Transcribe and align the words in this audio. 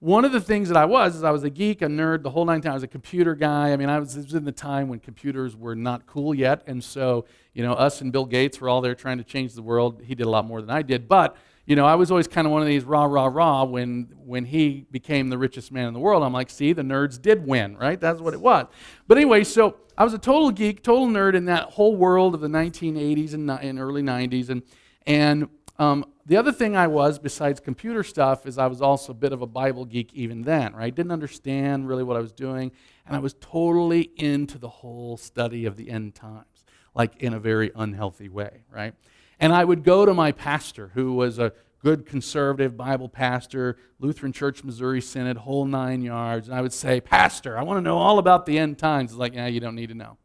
one 0.00 0.24
of 0.24 0.32
the 0.32 0.40
things 0.40 0.68
that 0.68 0.76
I 0.76 0.84
was 0.84 1.16
is 1.16 1.24
I 1.24 1.30
was 1.30 1.42
a 1.42 1.50
geek, 1.50 1.82
a 1.82 1.86
nerd, 1.86 2.22
the 2.22 2.30
whole 2.30 2.44
nine 2.44 2.60
times. 2.60 2.72
I 2.72 2.74
was 2.74 2.82
a 2.84 2.88
computer 2.88 3.34
guy. 3.34 3.72
I 3.72 3.76
mean, 3.76 3.88
I 3.88 3.98
was, 3.98 4.16
was 4.16 4.34
in 4.34 4.44
the 4.44 4.52
time 4.52 4.88
when 4.88 5.00
computers 5.00 5.56
were 5.56 5.74
not 5.74 6.06
cool 6.06 6.34
yet. 6.34 6.62
And 6.66 6.82
so, 6.82 7.24
you 7.52 7.64
know, 7.64 7.72
us 7.72 8.00
and 8.00 8.12
Bill 8.12 8.24
Gates 8.24 8.60
were 8.60 8.68
all 8.68 8.80
there 8.80 8.94
trying 8.94 9.18
to 9.18 9.24
change 9.24 9.54
the 9.54 9.62
world. 9.62 10.02
He 10.04 10.14
did 10.14 10.26
a 10.26 10.30
lot 10.30 10.44
more 10.44 10.60
than 10.60 10.70
I 10.70 10.82
did. 10.82 11.08
But 11.08 11.36
you 11.68 11.76
know, 11.76 11.84
I 11.84 11.96
was 11.96 12.10
always 12.10 12.26
kind 12.26 12.46
of 12.46 12.52
one 12.54 12.62
of 12.62 12.66
these 12.66 12.82
rah, 12.84 13.04
rah, 13.04 13.26
rah 13.26 13.62
when, 13.62 14.08
when 14.24 14.46
he 14.46 14.86
became 14.90 15.28
the 15.28 15.36
richest 15.36 15.70
man 15.70 15.86
in 15.86 15.92
the 15.92 16.00
world. 16.00 16.22
I'm 16.22 16.32
like, 16.32 16.48
see, 16.48 16.72
the 16.72 16.80
nerds 16.80 17.20
did 17.20 17.46
win, 17.46 17.76
right? 17.76 18.00
That's 18.00 18.22
what 18.22 18.32
it 18.32 18.40
was. 18.40 18.68
But 19.06 19.18
anyway, 19.18 19.44
so 19.44 19.76
I 19.98 20.02
was 20.02 20.14
a 20.14 20.18
total 20.18 20.50
geek, 20.50 20.82
total 20.82 21.08
nerd 21.08 21.34
in 21.34 21.44
that 21.44 21.64
whole 21.64 21.94
world 21.94 22.34
of 22.34 22.40
the 22.40 22.48
1980s 22.48 23.34
and, 23.34 23.50
and 23.50 23.78
early 23.78 24.00
90s. 24.00 24.48
And, 24.48 24.62
and 25.06 25.50
um, 25.78 26.04
the 26.26 26.36
other 26.36 26.52
thing 26.52 26.76
I 26.76 26.88
was, 26.88 27.18
besides 27.18 27.60
computer 27.60 28.02
stuff, 28.02 28.46
is 28.46 28.58
I 28.58 28.66
was 28.66 28.82
also 28.82 29.12
a 29.12 29.14
bit 29.14 29.32
of 29.32 29.42
a 29.42 29.46
Bible 29.46 29.84
geek 29.84 30.12
even 30.12 30.42
then, 30.42 30.74
right? 30.74 30.94
Didn't 30.94 31.12
understand 31.12 31.88
really 31.88 32.02
what 32.02 32.16
I 32.16 32.20
was 32.20 32.32
doing. 32.32 32.72
And 33.06 33.16
I 33.16 33.20
was 33.20 33.34
totally 33.40 34.10
into 34.16 34.58
the 34.58 34.68
whole 34.68 35.16
study 35.16 35.66
of 35.66 35.76
the 35.76 35.90
end 35.90 36.14
times, 36.14 36.64
like 36.94 37.16
in 37.22 37.32
a 37.32 37.38
very 37.38 37.70
unhealthy 37.74 38.28
way, 38.28 38.64
right? 38.70 38.94
And 39.38 39.52
I 39.52 39.64
would 39.64 39.84
go 39.84 40.04
to 40.04 40.12
my 40.12 40.32
pastor, 40.32 40.90
who 40.94 41.12
was 41.14 41.38
a 41.38 41.52
good 41.82 42.06
conservative 42.06 42.76
Bible 42.76 43.08
pastor, 43.08 43.78
Lutheran 44.00 44.32
Church, 44.32 44.64
Missouri 44.64 45.00
Synod, 45.00 45.36
whole 45.36 45.64
nine 45.64 46.02
yards, 46.02 46.48
and 46.48 46.56
I 46.56 46.60
would 46.60 46.72
say, 46.72 47.00
Pastor, 47.00 47.56
I 47.56 47.62
want 47.62 47.78
to 47.78 47.82
know 47.82 47.98
all 47.98 48.18
about 48.18 48.46
the 48.46 48.58
end 48.58 48.78
times. 48.78 49.12
He's 49.12 49.18
like, 49.18 49.34
yeah, 49.34 49.46
you 49.46 49.60
don't 49.60 49.76
need 49.76 49.90
to 49.90 49.94
know. 49.94 50.18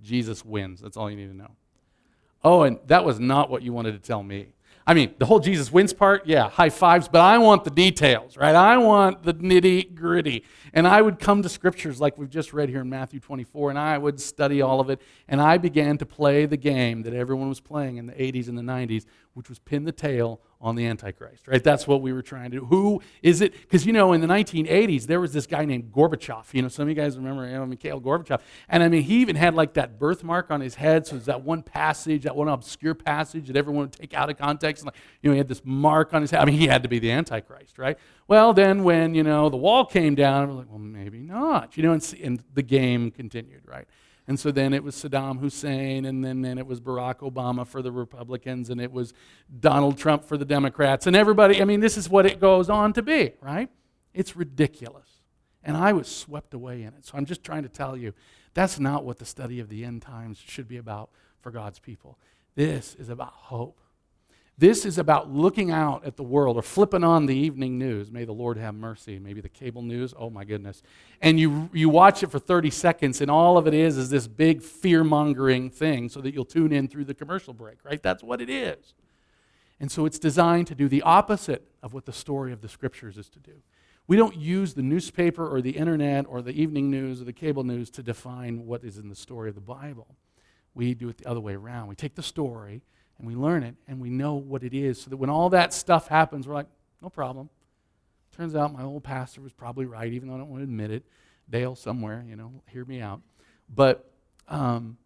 Jesus 0.00 0.44
wins. 0.44 0.80
That's 0.80 0.96
all 0.96 1.10
you 1.10 1.16
need 1.16 1.26
to 1.28 1.36
know. 1.36 1.56
Oh, 2.44 2.62
and 2.62 2.78
that 2.86 3.04
was 3.04 3.18
not 3.18 3.50
what 3.50 3.62
you 3.62 3.72
wanted 3.72 3.92
to 3.92 3.98
tell 3.98 4.22
me. 4.22 4.48
I 4.86 4.92
mean, 4.92 5.14
the 5.18 5.24
whole 5.24 5.40
Jesus 5.40 5.72
wins 5.72 5.94
part, 5.94 6.26
yeah, 6.26 6.50
high 6.50 6.68
fives, 6.68 7.08
but 7.08 7.22
I 7.22 7.38
want 7.38 7.64
the 7.64 7.70
details, 7.70 8.36
right? 8.36 8.54
I 8.54 8.76
want 8.76 9.22
the 9.22 9.32
nitty 9.32 9.94
gritty. 9.94 10.44
And 10.74 10.86
I 10.86 11.00
would 11.00 11.18
come 11.18 11.42
to 11.42 11.48
scriptures 11.48 12.02
like 12.02 12.18
we've 12.18 12.28
just 12.28 12.52
read 12.52 12.68
here 12.68 12.82
in 12.82 12.90
Matthew 12.90 13.18
24, 13.18 13.70
and 13.70 13.78
I 13.78 13.96
would 13.96 14.20
study 14.20 14.60
all 14.60 14.80
of 14.80 14.90
it. 14.90 15.00
And 15.26 15.40
I 15.40 15.56
began 15.56 15.96
to 15.98 16.06
play 16.06 16.44
the 16.44 16.58
game 16.58 17.02
that 17.04 17.14
everyone 17.14 17.48
was 17.48 17.60
playing 17.60 17.96
in 17.96 18.06
the 18.06 18.12
80s 18.12 18.48
and 18.48 18.58
the 18.58 18.62
90s, 18.62 19.06
which 19.32 19.48
was 19.48 19.58
pin 19.58 19.84
the 19.84 19.92
tail 19.92 20.42
on 20.64 20.76
the 20.76 20.86
Antichrist, 20.86 21.46
right? 21.46 21.62
That's 21.62 21.86
what 21.86 22.00
we 22.00 22.10
were 22.14 22.22
trying 22.22 22.50
to 22.50 22.60
do. 22.60 22.64
Who 22.64 23.02
is 23.22 23.42
it? 23.42 23.52
Because, 23.52 23.84
you 23.84 23.92
know, 23.92 24.14
in 24.14 24.22
the 24.22 24.26
1980s, 24.26 25.04
there 25.04 25.20
was 25.20 25.34
this 25.34 25.46
guy 25.46 25.66
named 25.66 25.92
Gorbachev. 25.92 26.54
You 26.54 26.62
know, 26.62 26.68
some 26.68 26.84
of 26.84 26.88
you 26.88 26.94
guys 26.94 27.18
remember, 27.18 27.46
know, 27.46 27.66
Mikhail 27.66 28.00
Gorbachev. 28.00 28.40
And 28.70 28.82
I 28.82 28.88
mean, 28.88 29.02
he 29.02 29.16
even 29.20 29.36
had 29.36 29.54
like 29.54 29.74
that 29.74 29.98
birthmark 29.98 30.50
on 30.50 30.62
his 30.62 30.76
head. 30.76 31.06
So 31.06 31.16
it's 31.16 31.26
that 31.26 31.42
one 31.42 31.62
passage, 31.62 32.22
that 32.22 32.34
one 32.34 32.48
obscure 32.48 32.94
passage 32.94 33.48
that 33.48 33.56
everyone 33.56 33.82
would 33.82 33.92
take 33.92 34.14
out 34.14 34.30
of 34.30 34.38
context. 34.38 34.82
And 34.82 34.86
like, 34.86 34.96
you 35.20 35.28
know, 35.28 35.34
he 35.34 35.38
had 35.38 35.48
this 35.48 35.60
mark 35.66 36.14
on 36.14 36.22
his 36.22 36.30
head. 36.30 36.40
I 36.40 36.46
mean, 36.46 36.58
he 36.58 36.66
had 36.66 36.82
to 36.82 36.88
be 36.88 36.98
the 36.98 37.10
Antichrist, 37.10 37.76
right? 37.76 37.98
Well, 38.26 38.54
then 38.54 38.84
when, 38.84 39.14
you 39.14 39.22
know, 39.22 39.50
the 39.50 39.58
wall 39.58 39.84
came 39.84 40.14
down, 40.14 40.48
we're 40.48 40.54
like, 40.54 40.70
well, 40.70 40.78
maybe 40.78 41.18
not. 41.18 41.76
You 41.76 41.82
know, 41.82 41.92
and, 41.92 42.14
and 42.22 42.42
the 42.54 42.62
game 42.62 43.10
continued, 43.10 43.64
right? 43.66 43.86
And 44.26 44.40
so 44.40 44.50
then 44.50 44.72
it 44.72 44.82
was 44.82 44.96
Saddam 44.96 45.40
Hussein, 45.40 46.06
and 46.06 46.24
then, 46.24 46.40
then 46.40 46.56
it 46.56 46.66
was 46.66 46.80
Barack 46.80 47.18
Obama 47.18 47.66
for 47.66 47.82
the 47.82 47.92
Republicans, 47.92 48.70
and 48.70 48.80
it 48.80 48.90
was 48.90 49.12
Donald 49.60 49.98
Trump 49.98 50.24
for 50.24 50.38
the 50.38 50.46
Democrats, 50.46 51.06
and 51.06 51.14
everybody. 51.14 51.60
I 51.60 51.66
mean, 51.66 51.80
this 51.80 51.98
is 51.98 52.08
what 52.08 52.24
it 52.24 52.40
goes 52.40 52.70
on 52.70 52.94
to 52.94 53.02
be, 53.02 53.32
right? 53.42 53.68
It's 54.14 54.34
ridiculous. 54.34 55.08
And 55.62 55.76
I 55.76 55.92
was 55.92 56.08
swept 56.08 56.54
away 56.54 56.82
in 56.82 56.88
it. 56.88 57.06
So 57.06 57.16
I'm 57.16 57.24
just 57.24 57.42
trying 57.42 57.62
to 57.62 57.68
tell 57.68 57.96
you 57.96 58.12
that's 58.52 58.78
not 58.78 59.04
what 59.04 59.18
the 59.18 59.24
study 59.24 59.60
of 59.60 59.68
the 59.68 59.84
end 59.84 60.02
times 60.02 60.38
should 60.38 60.68
be 60.68 60.76
about 60.76 61.10
for 61.40 61.50
God's 61.50 61.78
people. 61.78 62.18
This 62.54 62.94
is 62.94 63.08
about 63.08 63.32
hope. 63.32 63.80
This 64.56 64.84
is 64.84 64.98
about 64.98 65.32
looking 65.32 65.72
out 65.72 66.04
at 66.04 66.16
the 66.16 66.22
world 66.22 66.56
or 66.56 66.62
flipping 66.62 67.02
on 67.02 67.26
the 67.26 67.34
evening 67.34 67.76
news. 67.76 68.12
May 68.12 68.24
the 68.24 68.32
Lord 68.32 68.56
have 68.56 68.74
mercy. 68.74 69.18
Maybe 69.18 69.40
the 69.40 69.48
cable 69.48 69.82
news. 69.82 70.14
Oh 70.16 70.30
my 70.30 70.44
goodness. 70.44 70.80
And 71.20 71.40
you, 71.40 71.68
you 71.72 71.88
watch 71.88 72.22
it 72.22 72.30
for 72.30 72.38
30 72.38 72.70
seconds, 72.70 73.20
and 73.20 73.28
all 73.28 73.58
of 73.58 73.66
it 73.66 73.74
is 73.74 73.98
is 73.98 74.10
this 74.10 74.28
big 74.28 74.62
fear 74.62 75.02
mongering 75.02 75.70
thing 75.70 76.08
so 76.08 76.20
that 76.20 76.32
you'll 76.34 76.44
tune 76.44 76.72
in 76.72 76.86
through 76.86 77.06
the 77.06 77.14
commercial 77.14 77.52
break, 77.52 77.84
right? 77.84 78.00
That's 78.00 78.22
what 78.22 78.40
it 78.40 78.48
is. 78.48 78.94
And 79.80 79.90
so 79.90 80.06
it's 80.06 80.20
designed 80.20 80.68
to 80.68 80.76
do 80.76 80.88
the 80.88 81.02
opposite 81.02 81.66
of 81.82 81.92
what 81.92 82.06
the 82.06 82.12
story 82.12 82.52
of 82.52 82.60
the 82.60 82.68
scriptures 82.68 83.18
is 83.18 83.28
to 83.30 83.40
do. 83.40 83.54
We 84.06 84.16
don't 84.16 84.36
use 84.36 84.74
the 84.74 84.82
newspaper 84.82 85.48
or 85.48 85.62
the 85.62 85.70
internet 85.70 86.26
or 86.28 86.42
the 86.42 86.52
evening 86.52 86.90
news 86.90 87.20
or 87.20 87.24
the 87.24 87.32
cable 87.32 87.64
news 87.64 87.90
to 87.90 88.02
define 88.04 88.66
what 88.66 88.84
is 88.84 88.98
in 88.98 89.08
the 89.08 89.16
story 89.16 89.48
of 89.48 89.56
the 89.56 89.60
Bible. 89.60 90.14
We 90.74 90.94
do 90.94 91.08
it 91.08 91.18
the 91.18 91.28
other 91.28 91.40
way 91.40 91.54
around. 91.54 91.88
We 91.88 91.96
take 91.96 92.14
the 92.14 92.22
story 92.22 92.82
and 93.18 93.26
we 93.26 93.34
learn 93.34 93.62
it 93.62 93.74
and 93.86 94.00
we 94.00 94.10
know 94.10 94.34
what 94.34 94.62
it 94.62 94.74
is 94.74 95.00
so 95.00 95.10
that 95.10 95.16
when 95.16 95.30
all 95.30 95.50
that 95.50 95.72
stuff 95.72 96.08
happens, 96.08 96.46
we're 96.46 96.54
like, 96.54 96.66
no 97.02 97.08
problem. 97.08 97.48
Turns 98.36 98.56
out 98.56 98.72
my 98.72 98.82
old 98.82 99.04
pastor 99.04 99.40
was 99.40 99.52
probably 99.52 99.86
right, 99.86 100.12
even 100.12 100.28
though 100.28 100.34
I 100.34 100.38
don't 100.38 100.50
want 100.50 100.60
to 100.60 100.64
admit 100.64 100.90
it. 100.90 101.04
Dale, 101.48 101.76
somewhere, 101.76 102.24
you 102.26 102.36
know, 102.36 102.52
hear 102.70 102.84
me 102.84 103.00
out. 103.00 103.20
But 103.72 104.10
um, 104.48 104.96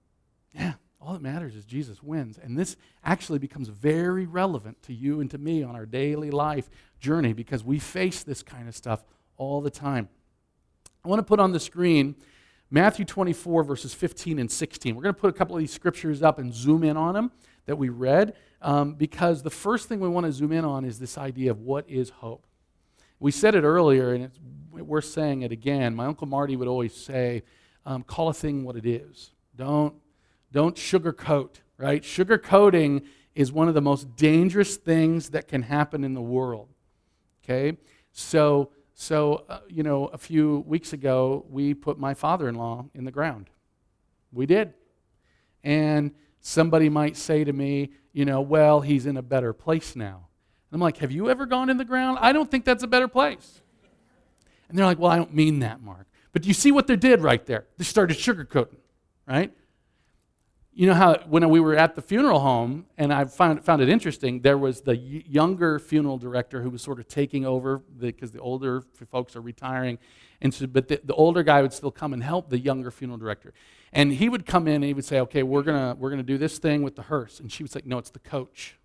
yeah, 0.55 0.75
all 1.01 1.13
that 1.13 1.23
matters 1.23 1.55
is 1.55 1.65
Jesus 1.65 2.03
wins. 2.03 2.39
And 2.43 2.59
this 2.59 2.77
actually 3.05 3.39
becomes 3.39 3.69
very 3.69 4.27
relevant 4.27 4.83
to 4.85 4.95
you 4.95 5.21
and 5.21 5.31
to 5.31 5.39
me 5.39 5.63
on 5.63 5.77
our 5.77 5.87
daily 5.87 6.31
life 6.31 6.71
journey 7.01 7.33
because 7.33 7.63
we 7.65 7.79
face 7.79 8.23
this 8.23 8.43
kind 8.43 8.69
of 8.69 8.75
stuff 8.75 9.05
all 9.37 9.61
the 9.61 9.71
time. 9.71 10.09
I 11.05 11.09
want 11.09 11.21
to 11.21 11.25
put 11.25 11.41
on 11.41 11.53
the 11.53 11.61
screen 11.61 12.17
Matthew 12.71 13.07
24, 13.07 13.65
verses 13.65 13.95
15 13.95 14.39
and 14.39 14.51
16. 14.51 14.95
We're 14.95 15.03
going 15.03 15.15
to 15.15 15.21
put 15.21 15.31
a 15.31 15.33
couple 15.33 15.57
of 15.57 15.61
these 15.61 15.73
scriptures 15.73 16.23
up 16.23 16.39
and 16.39 16.53
zoom 16.53 16.85
in 16.85 16.99
on 16.99 17.15
them 17.15 17.33
that 17.65 17.77
we 17.77 17.89
read 17.89 18.35
um, 18.61 18.95
because 18.95 19.43
the 19.43 19.51
first 19.51 19.89
thing 19.89 20.01
we 20.01 20.09
want 20.09 20.27
to 20.27 20.33
zoom 20.33 20.53
in 20.53 20.65
on 20.65 20.85
is 20.85 20.99
this 20.99 21.17
idea 21.17 21.51
of 21.51 21.61
what 21.61 21.89
is 21.89 22.11
hope. 22.11 22.47
We 23.21 23.31
said 23.31 23.55
it 23.55 23.65
earlier, 23.65 24.13
and 24.13 24.25
it's 24.25 24.39
worth 24.71 25.07
saying 25.07 25.43
it 25.43 25.51
again. 25.51 25.95
My 25.95 26.07
Uncle 26.07 26.27
Marty 26.27 26.57
would 26.57 26.69
always 26.69 26.95
say, 26.95 27.43
um, 27.87 28.03
call 28.03 28.29
a 28.29 28.35
thing 28.35 28.65
what 28.65 28.77
it 28.77 28.87
is. 28.87 29.31
Don't, 29.57 29.95
don't 30.53 30.77
sugarcoat, 30.77 31.57
right? 31.79 32.03
Sugarcoating 32.03 33.07
is 33.35 33.51
one 33.51 33.69
of 33.69 33.75
the 33.75 33.81
most 33.81 34.15
dangerous 34.15 34.77
things 34.77 35.31
that 35.31 35.49
can 35.49 35.63
happen 35.63 36.05
in 36.05 36.13
the 36.13 36.21
world. 36.21 36.69
Okay? 37.43 37.79
So, 38.13 38.71
so 39.01 39.45
uh, 39.49 39.61
you 39.69 39.85
know, 39.85 40.07
a 40.07 40.19
few 40.19 40.65
weeks 40.67 40.93
ago, 40.93 41.47
we 41.49 41.73
put 41.73 42.01
my 42.01 42.15
father 42.15 42.49
in 42.49 42.57
law 42.57 42.87
in 42.95 43.05
the 43.05 43.13
ground. 43.13 43.49
We 44.33 44.45
did. 44.45 44.75
And 45.63 46.11
somebody 46.41 46.89
might 46.89 47.17
say 47.17 47.45
to 47.45 47.53
me, 47.53 47.93
you 48.13 48.25
know, 48.25 48.41
well, 48.41 48.81
he's 48.81 49.07
in 49.07 49.17
a 49.17 49.23
better 49.23 49.53
place 49.53 49.95
now. 49.95 50.27
And 50.69 50.77
I'm 50.77 50.81
like, 50.81 50.97
have 50.97 51.13
you 51.13 51.31
ever 51.31 51.47
gone 51.47 51.71
in 51.71 51.77
the 51.77 51.85
ground? 51.85 52.19
I 52.21 52.33
don't 52.33 52.51
think 52.51 52.65
that's 52.65 52.83
a 52.83 52.89
better 52.89 53.07
place. 53.07 53.61
And 54.69 54.77
they're 54.77 54.85
like, 54.85 54.99
well, 54.99 55.13
I 55.13 55.17
don't 55.17 55.33
mean 55.33 55.61
that, 55.61 55.81
Mark. 55.81 56.09
But 56.33 56.45
you 56.45 56.53
see 56.53 56.73
what 56.73 56.89
they 56.89 56.97
did 56.97 57.21
right 57.21 57.47
there? 57.47 57.67
They 57.77 57.85
started 57.85 58.17
sugarcoating, 58.17 58.79
right? 59.29 59.53
You 60.79 60.87
know 60.87 60.95
how 60.95 61.19
when 61.27 61.49
we 61.49 61.59
were 61.59 61.75
at 61.75 61.97
the 61.97 62.03
funeral 62.03 62.39
home, 62.39 62.87
and 62.97 63.13
I 63.13 63.25
found, 63.25 63.65
found 63.65 63.83
it 63.83 63.89
interesting, 63.89 64.43
there 64.43 64.57
was 64.57 64.83
the 64.83 64.97
younger 64.97 65.81
funeral 65.81 66.19
director 66.19 66.63
who 66.63 66.71
was 66.71 66.83
sort 66.83 67.01
of 67.01 67.09
taking 67.09 67.45
over 67.45 67.79
because 67.79 68.31
the, 68.31 68.39
the, 68.39 68.43
older 68.45 68.85
folks 69.11 69.35
are 69.35 69.41
retiring. 69.41 69.99
And 70.41 70.55
so, 70.55 70.69
but 70.69 70.87
the, 70.87 71.01
the 71.03 71.15
older 71.15 71.43
guy 71.43 71.63
would 71.63 71.73
still 71.73 71.91
come 71.91 72.13
and 72.13 72.23
help 72.23 72.49
the 72.49 72.61
younger 72.61 72.93
funeral 72.93 73.19
director. 73.19 73.53
And 73.93 74.13
he 74.13 74.29
would 74.29 74.47
come 74.47 74.69
in 74.69 74.77
and 74.77 74.85
he 74.85 74.95
would 74.95 75.05
say, 75.05 75.19
okay, 75.19 75.43
we're 75.43 75.65
going 75.65 75.99
we're 75.99 76.11
gonna 76.11 76.23
do 76.23 76.39
this 76.39 76.59
thing 76.61 76.85
with 76.85 76.95
the 76.95 77.03
hearse. 77.03 77.41
And 77.41 77.51
she 77.51 77.65
was 77.65 77.75
like, 77.75 77.85
no, 77.85 77.99
it's 77.99 78.11
the 78.11 78.21
coach. 78.21 78.79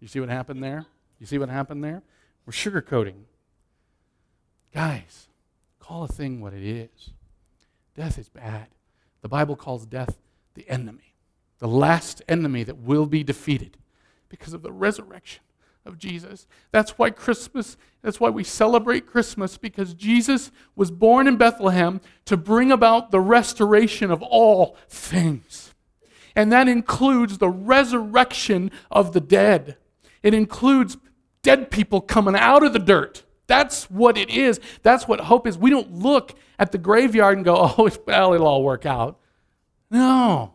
You 0.00 0.08
see 0.08 0.20
what 0.20 0.28
happened 0.28 0.62
there? 0.62 0.84
You 1.18 1.24
see 1.24 1.38
what 1.38 1.48
happened 1.48 1.82
there? 1.82 2.02
We're 2.44 2.52
sugarcoating. 2.52 3.22
Guys, 4.74 5.28
call 5.80 6.04
a 6.04 6.08
thing 6.08 6.42
what 6.42 6.52
it 6.52 6.62
is. 6.62 7.12
Death 7.96 8.18
is 8.18 8.28
bad. 8.28 8.66
The 9.22 9.28
Bible 9.28 9.56
calls 9.56 9.86
death 9.86 10.18
the 10.54 10.68
enemy, 10.68 11.13
the 11.64 11.68
last 11.68 12.20
enemy 12.28 12.62
that 12.62 12.76
will 12.76 13.06
be 13.06 13.24
defeated 13.24 13.78
because 14.28 14.52
of 14.52 14.60
the 14.60 14.70
resurrection 14.70 15.42
of 15.86 15.96
Jesus. 15.96 16.46
That's 16.72 16.98
why 16.98 17.08
Christmas, 17.08 17.78
that's 18.02 18.20
why 18.20 18.28
we 18.28 18.44
celebrate 18.44 19.06
Christmas, 19.06 19.56
because 19.56 19.94
Jesus 19.94 20.52
was 20.76 20.90
born 20.90 21.26
in 21.26 21.38
Bethlehem 21.38 22.02
to 22.26 22.36
bring 22.36 22.70
about 22.70 23.12
the 23.12 23.20
restoration 23.20 24.10
of 24.10 24.22
all 24.22 24.76
things. 24.90 25.72
And 26.36 26.52
that 26.52 26.68
includes 26.68 27.38
the 27.38 27.48
resurrection 27.48 28.70
of 28.90 29.14
the 29.14 29.20
dead. 29.22 29.78
It 30.22 30.34
includes 30.34 30.98
dead 31.40 31.70
people 31.70 32.02
coming 32.02 32.36
out 32.36 32.62
of 32.62 32.74
the 32.74 32.78
dirt, 32.78 33.22
That's 33.46 33.84
what 33.84 34.18
it 34.18 34.28
is. 34.28 34.60
That's 34.82 35.08
what 35.08 35.20
hope 35.20 35.46
is. 35.46 35.56
We 35.56 35.70
don't 35.70 35.94
look 35.94 36.34
at 36.58 36.72
the 36.72 36.78
graveyard 36.78 37.38
and 37.38 37.44
go, 37.46 37.56
oh, 37.56 37.88
well, 38.06 38.34
it'll 38.34 38.46
all 38.46 38.62
work 38.62 38.84
out. 38.84 39.18
No. 39.90 40.53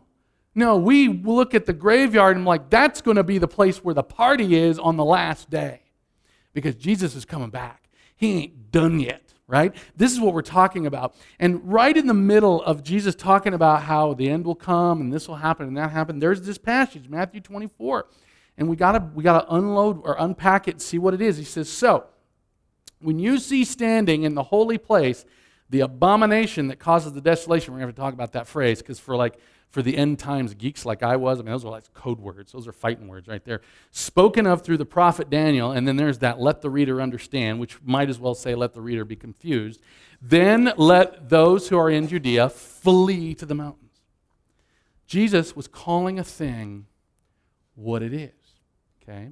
No, 0.54 0.76
we 0.76 1.08
look 1.08 1.54
at 1.54 1.66
the 1.66 1.72
graveyard 1.72 2.36
and 2.36 2.44
like, 2.44 2.70
that's 2.70 3.00
going 3.00 3.16
to 3.16 3.24
be 3.24 3.38
the 3.38 3.48
place 3.48 3.84
where 3.84 3.94
the 3.94 4.02
party 4.02 4.56
is 4.56 4.78
on 4.78 4.96
the 4.96 5.04
last 5.04 5.48
day 5.48 5.82
because 6.52 6.74
Jesus 6.74 7.14
is 7.14 7.24
coming 7.24 7.50
back. 7.50 7.88
He 8.16 8.32
ain't 8.38 8.72
done 8.72 8.98
yet, 9.00 9.32
right? 9.46 9.74
This 9.96 10.12
is 10.12 10.20
what 10.20 10.34
we're 10.34 10.42
talking 10.42 10.86
about. 10.86 11.14
And 11.38 11.72
right 11.72 11.96
in 11.96 12.06
the 12.06 12.14
middle 12.14 12.62
of 12.62 12.82
Jesus 12.82 13.14
talking 13.14 13.54
about 13.54 13.82
how 13.82 14.14
the 14.14 14.28
end 14.28 14.44
will 14.44 14.56
come 14.56 15.00
and 15.00 15.12
this 15.12 15.28
will 15.28 15.36
happen 15.36 15.68
and 15.68 15.76
that 15.76 15.92
happen, 15.92 16.18
there's 16.18 16.42
this 16.42 16.58
passage, 16.58 17.08
Matthew 17.08 17.40
24. 17.40 18.06
And 18.58 18.68
we 18.68 18.76
gotta 18.76 19.08
we 19.14 19.22
gotta 19.22 19.46
unload 19.54 20.02
or 20.04 20.16
unpack 20.18 20.68
it 20.68 20.72
and 20.72 20.82
see 20.82 20.98
what 20.98 21.14
it 21.14 21.22
is. 21.22 21.38
He 21.38 21.44
says, 21.44 21.70
So 21.70 22.04
when 23.00 23.18
you 23.18 23.38
see 23.38 23.64
standing 23.64 24.24
in 24.24 24.34
the 24.34 24.42
holy 24.42 24.76
place 24.76 25.24
the 25.70 25.80
abomination 25.80 26.68
that 26.68 26.78
causes 26.78 27.12
the 27.12 27.20
desolation, 27.20 27.72
we're 27.72 27.78
gonna 27.78 27.88
have 27.88 27.94
to 27.94 28.00
talk 28.00 28.12
about 28.12 28.32
that 28.32 28.46
phrase, 28.46 28.82
because 28.82 28.98
for 28.98 29.16
like 29.16 29.38
for 29.70 29.82
the 29.82 29.96
end 29.96 30.18
times 30.18 30.54
geeks 30.54 30.84
like 30.84 31.02
I 31.02 31.16
was, 31.16 31.38
I 31.38 31.42
mean, 31.42 31.52
those 31.52 31.64
are 31.64 31.70
like 31.70 31.92
code 31.94 32.18
words. 32.18 32.52
Those 32.52 32.66
are 32.66 32.72
fighting 32.72 33.06
words 33.06 33.28
right 33.28 33.44
there. 33.44 33.60
Spoken 33.92 34.46
of 34.46 34.62
through 34.62 34.78
the 34.78 34.84
prophet 34.84 35.30
Daniel, 35.30 35.70
and 35.70 35.86
then 35.86 35.96
there's 35.96 36.18
that 36.18 36.40
let 36.40 36.60
the 36.60 36.68
reader 36.68 37.00
understand, 37.00 37.60
which 37.60 37.80
might 37.82 38.08
as 38.10 38.18
well 38.18 38.34
say 38.34 38.54
let 38.54 38.74
the 38.74 38.80
reader 38.80 39.04
be 39.04 39.16
confused. 39.16 39.80
Then 40.20 40.72
let 40.76 41.28
those 41.28 41.68
who 41.68 41.78
are 41.78 41.88
in 41.88 42.08
Judea 42.08 42.50
flee 42.50 43.34
to 43.36 43.46
the 43.46 43.54
mountains. 43.54 44.00
Jesus 45.06 45.54
was 45.54 45.68
calling 45.68 46.18
a 46.18 46.24
thing 46.24 46.86
what 47.76 48.02
it 48.02 48.12
is. 48.12 48.30
Okay? 49.02 49.30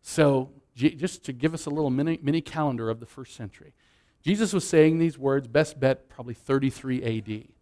So, 0.00 0.50
just 0.74 1.24
to 1.24 1.32
give 1.32 1.54
us 1.54 1.66
a 1.66 1.70
little 1.70 1.90
mini, 1.90 2.18
mini 2.22 2.40
calendar 2.40 2.90
of 2.90 3.00
the 3.00 3.06
first 3.06 3.34
century, 3.34 3.74
Jesus 4.22 4.52
was 4.52 4.66
saying 4.66 4.98
these 4.98 5.18
words, 5.18 5.46
best 5.48 5.78
bet, 5.78 6.08
probably 6.08 6.34
33 6.34 7.02
AD. 7.02 7.55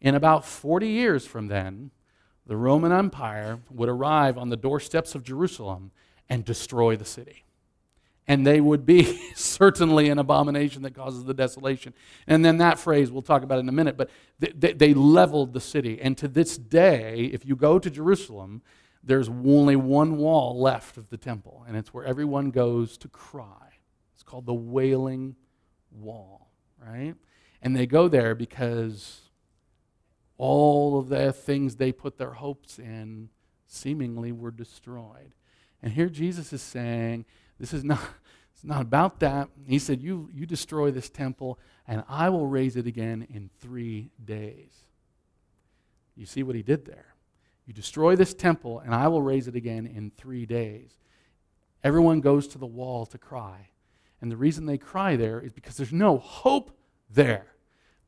In 0.00 0.14
about 0.14 0.44
40 0.44 0.88
years 0.88 1.26
from 1.26 1.48
then, 1.48 1.90
the 2.46 2.56
Roman 2.56 2.90
Empire 2.90 3.60
would 3.70 3.88
arrive 3.88 4.38
on 4.38 4.48
the 4.48 4.56
doorsteps 4.56 5.14
of 5.14 5.22
Jerusalem 5.22 5.92
and 6.28 6.44
destroy 6.44 6.96
the 6.96 7.04
city. 7.04 7.44
And 8.26 8.46
they 8.46 8.60
would 8.60 8.86
be 8.86 9.20
certainly 9.34 10.08
an 10.08 10.18
abomination 10.18 10.82
that 10.82 10.94
causes 10.94 11.24
the 11.24 11.34
desolation. 11.34 11.92
And 12.26 12.44
then 12.44 12.58
that 12.58 12.78
phrase, 12.78 13.10
we'll 13.10 13.22
talk 13.22 13.42
about 13.42 13.58
in 13.58 13.68
a 13.68 13.72
minute, 13.72 13.96
but 13.96 14.10
they, 14.38 14.72
they, 14.72 14.94
leveled 14.94 15.52
the 15.52 15.60
city. 15.60 16.00
And 16.00 16.16
to 16.18 16.28
this 16.28 16.56
day, 16.56 17.30
if 17.32 17.44
you 17.44 17.56
go 17.56 17.78
to 17.78 17.90
Jerusalem, 17.90 18.62
there's 19.02 19.28
only 19.28 19.76
one 19.76 20.16
wall 20.16 20.60
left 20.60 20.96
of 20.96 21.08
the 21.10 21.16
temple, 21.16 21.64
and 21.66 21.76
it's 21.76 21.92
where 21.92 22.04
everyone 22.04 22.50
goes 22.50 22.96
to 22.98 23.08
cry. 23.08 23.78
It's 24.14 24.22
called 24.22 24.46
the 24.46 24.54
Wailing 24.54 25.36
Wall, 25.90 26.50
right? 26.84 27.14
And 27.62 27.74
they 27.74 27.86
go 27.86 28.08
there 28.08 28.34
because 28.34 29.29
all 30.40 30.98
of 30.98 31.10
the 31.10 31.34
things 31.34 31.76
they 31.76 31.92
put 31.92 32.16
their 32.16 32.32
hopes 32.32 32.78
in 32.78 33.28
seemingly 33.66 34.32
were 34.32 34.50
destroyed. 34.50 35.34
And 35.82 35.92
here 35.92 36.08
Jesus 36.08 36.50
is 36.54 36.62
saying, 36.62 37.26
this 37.58 37.74
is 37.74 37.84
not, 37.84 38.00
it's 38.54 38.64
not 38.64 38.80
about 38.80 39.20
that. 39.20 39.50
He 39.66 39.78
said, 39.78 40.00
you, 40.00 40.30
you 40.32 40.46
destroy 40.46 40.92
this 40.92 41.10
temple, 41.10 41.58
and 41.86 42.04
I 42.08 42.30
will 42.30 42.46
raise 42.46 42.76
it 42.76 42.86
again 42.86 43.26
in 43.28 43.50
three 43.60 44.12
days. 44.24 44.72
You 46.16 46.24
see 46.24 46.42
what 46.42 46.56
he 46.56 46.62
did 46.62 46.86
there? 46.86 47.14
You 47.66 47.74
destroy 47.74 48.16
this 48.16 48.32
temple, 48.32 48.78
and 48.78 48.94
I 48.94 49.08
will 49.08 49.20
raise 49.20 49.46
it 49.46 49.56
again 49.56 49.86
in 49.86 50.10
three 50.10 50.46
days. 50.46 50.92
Everyone 51.84 52.22
goes 52.22 52.48
to 52.48 52.58
the 52.58 52.64
wall 52.64 53.04
to 53.04 53.18
cry. 53.18 53.68
And 54.22 54.32
the 54.32 54.38
reason 54.38 54.64
they 54.64 54.78
cry 54.78 55.16
there 55.16 55.38
is 55.38 55.52
because 55.52 55.76
there's 55.76 55.92
no 55.92 56.16
hope 56.16 56.74
there. 57.10 57.56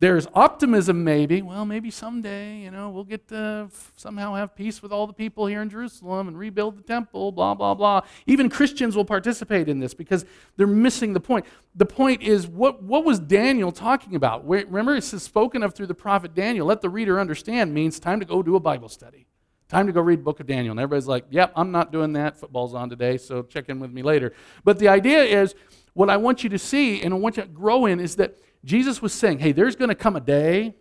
There's 0.02 0.26
optimism, 0.34 1.04
maybe. 1.04 1.43
Well, 1.43 1.64
maybe 1.64 1.88
someday, 1.93 2.58
you 2.58 2.72
know, 2.72 2.90
we'll 2.90 3.04
get 3.04 3.28
to 3.28 3.70
somehow 3.94 4.34
have 4.34 4.56
peace 4.56 4.82
with 4.82 4.90
all 4.90 5.06
the 5.06 5.12
people 5.12 5.46
here 5.46 5.62
in 5.62 5.70
Jerusalem 5.70 6.26
and 6.26 6.37
rebuild 6.37 6.76
the 6.76 6.82
temple, 6.82 7.31
blah, 7.31 7.54
blah, 7.54 7.72
blah. 7.75 8.00
Even 8.26 8.50
Christians 8.50 8.96
will 8.96 9.04
participate 9.04 9.69
in 9.69 9.78
this 9.78 9.94
because 9.94 10.25
they're 10.56 10.66
missing 10.66 11.12
the 11.12 11.20
point. 11.20 11.46
The 11.76 11.87
point 11.87 12.20
is, 12.20 12.49
what, 12.49 12.82
what 12.82 13.04
was 13.04 13.20
Daniel 13.20 13.70
talking 13.70 14.16
about? 14.16 14.44
Remember, 14.44 14.96
it's 14.96 15.22
spoken 15.22 15.62
of 15.62 15.72
through 15.72 15.87
the 15.87 15.94
prophet 15.94 16.34
Daniel. 16.34 16.66
Let 16.66 16.81
the 16.81 16.90
reader 16.90 17.20
understand 17.20 17.72
means 17.72 18.00
time 18.00 18.19
to 18.19 18.26
go 18.26 18.43
do 18.43 18.56
a 18.56 18.60
Bible 18.60 18.88
study. 18.88 19.28
Time 19.69 19.87
to 19.87 19.93
go 19.93 20.00
read 20.00 20.25
book 20.25 20.40
of 20.40 20.48
Daniel. 20.48 20.72
And 20.72 20.81
everybody's 20.81 21.06
like, 21.06 21.26
yep, 21.31 21.52
I'm 21.55 21.70
not 21.70 21.93
doing 21.93 22.14
that. 22.14 22.40
Football's 22.40 22.75
on 22.75 22.90
today, 22.90 23.19
so 23.19 23.44
check 23.44 23.69
in 23.69 23.78
with 23.78 23.93
me 23.93 24.02
later. 24.02 24.32
But 24.64 24.81
the 24.81 24.88
idea 24.88 25.22
is, 25.22 25.55
what 25.94 26.10
I 26.10 26.16
want 26.16 26.43
you 26.43 26.50
to 26.50 26.58
see 26.58 27.02
and 27.02 27.14
I 27.14 27.16
want 27.19 27.37
you 27.37 27.44
to 27.44 27.48
grow 27.48 27.87
in 27.87 28.00
is 28.00 28.16
that 28.16 28.37
Jesus 28.64 29.03
was 29.03 29.12
saying, 29.12 29.41
hey, 29.41 29.53
there's 29.53 29.76
going 29.76 29.88
to 29.88 29.94
come 29.94 30.17
a 30.17 30.20
day 30.20 30.76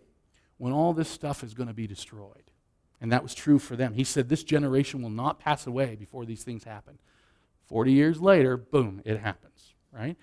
when 0.58 0.72
all 0.72 0.92
this 0.92 1.08
stuff 1.08 1.42
is 1.42 1.54
going 1.54 1.66
to 1.66 1.74
be 1.74 1.86
destroyed. 1.86 2.50
And 3.00 3.10
that 3.10 3.22
was 3.22 3.34
true 3.34 3.58
for 3.58 3.74
them. 3.74 3.94
He 3.94 4.04
said, 4.04 4.28
this 4.28 4.44
generation 4.44 5.02
will 5.02 5.10
not 5.10 5.40
pass 5.40 5.66
away 5.66 5.96
before 5.96 6.24
these 6.24 6.44
things 6.44 6.62
happen. 6.62 6.98
40 7.66 7.92
years 7.92 8.20
later, 8.20 8.56
boom, 8.56 9.02
it 9.04 9.18
happens, 9.18 9.74
right? 9.92 10.16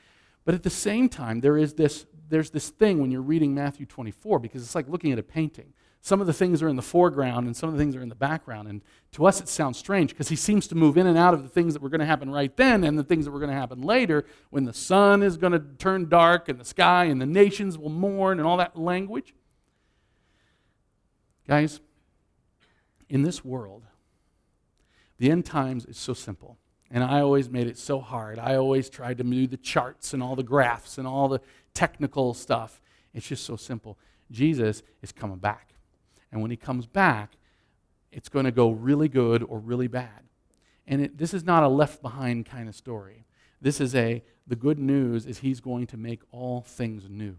But 0.45 0.55
at 0.55 0.63
the 0.63 0.69
same 0.69 1.09
time, 1.09 1.41
there 1.41 1.57
is 1.57 1.73
this, 1.73 2.05
there's 2.29 2.51
this 2.51 2.69
thing 2.69 3.01
when 3.01 3.11
you're 3.11 3.21
reading 3.21 3.53
Matthew 3.53 3.85
24, 3.85 4.39
because 4.39 4.61
it's 4.61 4.75
like 4.75 4.87
looking 4.87 5.11
at 5.11 5.19
a 5.19 5.23
painting. 5.23 5.73
Some 6.01 6.21
of 6.21 6.27
the 6.27 6.33
things 6.33 6.63
are 6.63 6.69
in 6.69 6.77
the 6.77 6.81
foreground 6.81 7.45
and 7.45 7.55
some 7.55 7.67
of 7.67 7.75
the 7.75 7.81
things 7.81 7.95
are 7.95 8.01
in 8.01 8.09
the 8.09 8.15
background. 8.15 8.67
And 8.67 8.81
to 9.11 9.25
us, 9.25 9.41
it 9.41 9.49
sounds 9.49 9.77
strange 9.77 10.11
because 10.11 10.29
he 10.29 10.35
seems 10.35 10.67
to 10.67 10.75
move 10.75 10.97
in 10.97 11.07
and 11.07 11.17
out 11.17 11.33
of 11.33 11.43
the 11.43 11.49
things 11.49 11.73
that 11.73 11.81
were 11.81 11.89
going 11.89 11.99
to 11.99 12.05
happen 12.05 12.31
right 12.31 12.55
then 12.55 12.83
and 12.83 12.97
the 12.97 13.03
things 13.03 13.25
that 13.25 13.31
were 13.31 13.39
going 13.39 13.51
to 13.51 13.57
happen 13.57 13.81
later 13.81 14.25
when 14.49 14.63
the 14.63 14.73
sun 14.73 15.21
is 15.21 15.35
going 15.35 15.51
to 15.51 15.59
turn 15.77 16.07
dark 16.07 16.47
and 16.47 16.59
the 16.59 16.65
sky 16.65 17.05
and 17.05 17.21
the 17.21 17.25
nations 17.25 17.77
will 17.77 17.89
mourn 17.89 18.39
and 18.39 18.47
all 18.47 18.57
that 18.57 18.77
language. 18.77 19.33
Guys, 21.47 21.81
in 23.09 23.23
this 23.23 23.43
world, 23.43 23.83
the 25.17 25.29
end 25.29 25.45
times 25.45 25.85
is 25.85 25.97
so 25.97 26.13
simple. 26.13 26.57
And 26.91 27.03
I 27.03 27.19
always 27.19 27.49
made 27.49 27.67
it 27.67 27.77
so 27.77 27.99
hard. 27.99 28.39
I 28.39 28.55
always 28.55 28.89
tried 28.89 29.17
to 29.17 29.23
do 29.23 29.47
the 29.47 29.57
charts 29.57 30.13
and 30.13 30.23
all 30.23 30.35
the 30.35 30.43
graphs 30.43 30.97
and 30.97 31.05
all 31.05 31.27
the 31.27 31.41
technical 31.73 32.33
stuff. 32.33 32.81
It's 33.13 33.27
just 33.27 33.45
so 33.45 33.55
simple. 33.57 33.97
Jesus 34.31 34.81
is 35.01 35.11
coming 35.11 35.37
back. 35.37 35.73
And 36.31 36.41
when 36.41 36.51
he 36.51 36.57
comes 36.57 36.85
back, 36.85 37.33
it's 38.11 38.29
going 38.29 38.45
to 38.45 38.51
go 38.51 38.69
really 38.69 39.07
good 39.07 39.43
or 39.43 39.59
really 39.59 39.87
bad. 39.87 40.23
And 40.87 41.01
it, 41.01 41.17
this 41.17 41.33
is 41.33 41.43
not 41.43 41.63
a 41.63 41.67
left 41.67 42.01
behind 42.01 42.45
kind 42.45 42.67
of 42.67 42.75
story. 42.75 43.25
This 43.61 43.79
is 43.79 43.93
a, 43.95 44.23
the 44.47 44.55
good 44.55 44.79
news 44.79 45.25
is 45.25 45.39
he's 45.39 45.59
going 45.59 45.87
to 45.87 45.97
make 45.97 46.21
all 46.31 46.61
things 46.61 47.09
new. 47.09 47.37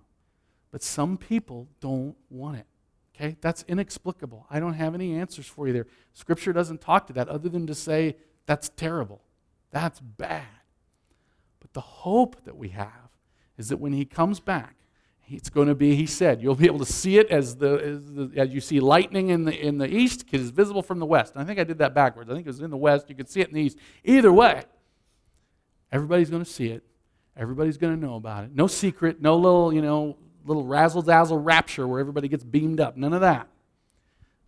But 0.70 0.82
some 0.82 1.16
people 1.16 1.68
don't 1.80 2.16
want 2.28 2.59
it. 2.59 2.66
Okay? 3.14 3.37
That's 3.40 3.64
inexplicable. 3.66 4.47
I 4.50 4.61
don't 4.61 4.75
have 4.75 4.94
any 4.94 5.14
answers 5.14 5.47
for 5.47 5.66
you 5.66 5.73
there. 5.73 5.87
Scripture 6.12 6.52
doesn't 6.52 6.80
talk 6.80 7.06
to 7.09 7.12
that 7.14 7.28
other 7.28 7.49
than 7.49 7.66
to 7.66 7.75
say 7.75 8.16
that's 8.47 8.68
terrible. 8.70 9.20
That's 9.70 10.00
bad. 10.00 10.44
But 11.61 11.73
the 11.73 11.80
hope 11.80 12.44
that 12.44 12.56
we 12.56 12.68
have 12.70 13.11
is 13.59 13.68
that 13.68 13.78
when 13.78 13.92
he 13.92 14.04
comes 14.04 14.40
back, 14.40 14.76
it's 15.30 15.50
going 15.50 15.68
to 15.68 15.75
be, 15.75 15.94
he 15.94 16.06
said, 16.06 16.42
you'll 16.42 16.54
be 16.54 16.66
able 16.66 16.80
to 16.80 16.92
see 16.92 17.18
it 17.18 17.28
as, 17.30 17.56
the, 17.56 17.75
as, 17.75 18.12
the, 18.12 18.30
as 18.37 18.52
you 18.52 18.60
see 18.60 18.80
lightning 18.80 19.30
in 19.30 19.44
the, 19.44 19.58
in 19.58 19.78
the 19.78 19.88
east, 19.88 20.25
because 20.25 20.42
it's 20.42 20.50
visible 20.50 20.82
from 20.82 20.99
the 20.99 21.06
west. 21.06 21.34
And 21.34 21.42
I 21.42 21.46
think 21.46 21.58
I 21.58 21.64
did 21.64 21.78
that 21.78 21.94
backwards. 21.94 22.28
I 22.30 22.34
think 22.34 22.46
it 22.46 22.50
was 22.50 22.60
in 22.60 22.70
the 22.70 22.76
west. 22.76 23.08
You 23.08 23.14
could 23.14 23.28
see 23.28 23.40
it 23.40 23.49
in 23.49 23.54
the 23.54 23.62
east. 23.62 23.78
Either 24.04 24.32
way, 24.32 24.64
everybody's 25.92 26.30
going 26.30 26.44
to 26.44 26.50
see 26.50 26.68
it. 26.68 26.82
Everybody's 27.37 27.78
going 27.78 27.94
to 27.94 28.00
know 28.00 28.16
about 28.16 28.44
it. 28.44 28.50
No 28.54 28.66
secret, 28.66 29.22
no 29.22 29.37
little, 29.37 29.72
you 29.72 29.82
know, 29.82 30.16
little 30.44 30.64
razzle 30.64 31.02
dazzle 31.02 31.38
rapture 31.38 31.87
where 31.87 32.00
everybody 32.00 32.28
gets 32.28 32.44
beamed 32.44 32.80
up. 32.80 32.96
None 32.96 33.12
of 33.12 33.20
that. 33.20 33.49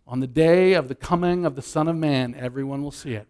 On 0.05 0.19
the 0.19 0.27
day 0.27 0.73
of 0.73 0.89
the 0.89 0.95
coming 0.95 1.45
of 1.45 1.55
the 1.55 1.61
Son 1.61 1.87
of 1.87 1.95
Man, 1.95 2.35
everyone 2.37 2.83
will 2.83 2.91
see 2.91 3.13
it. 3.13 3.27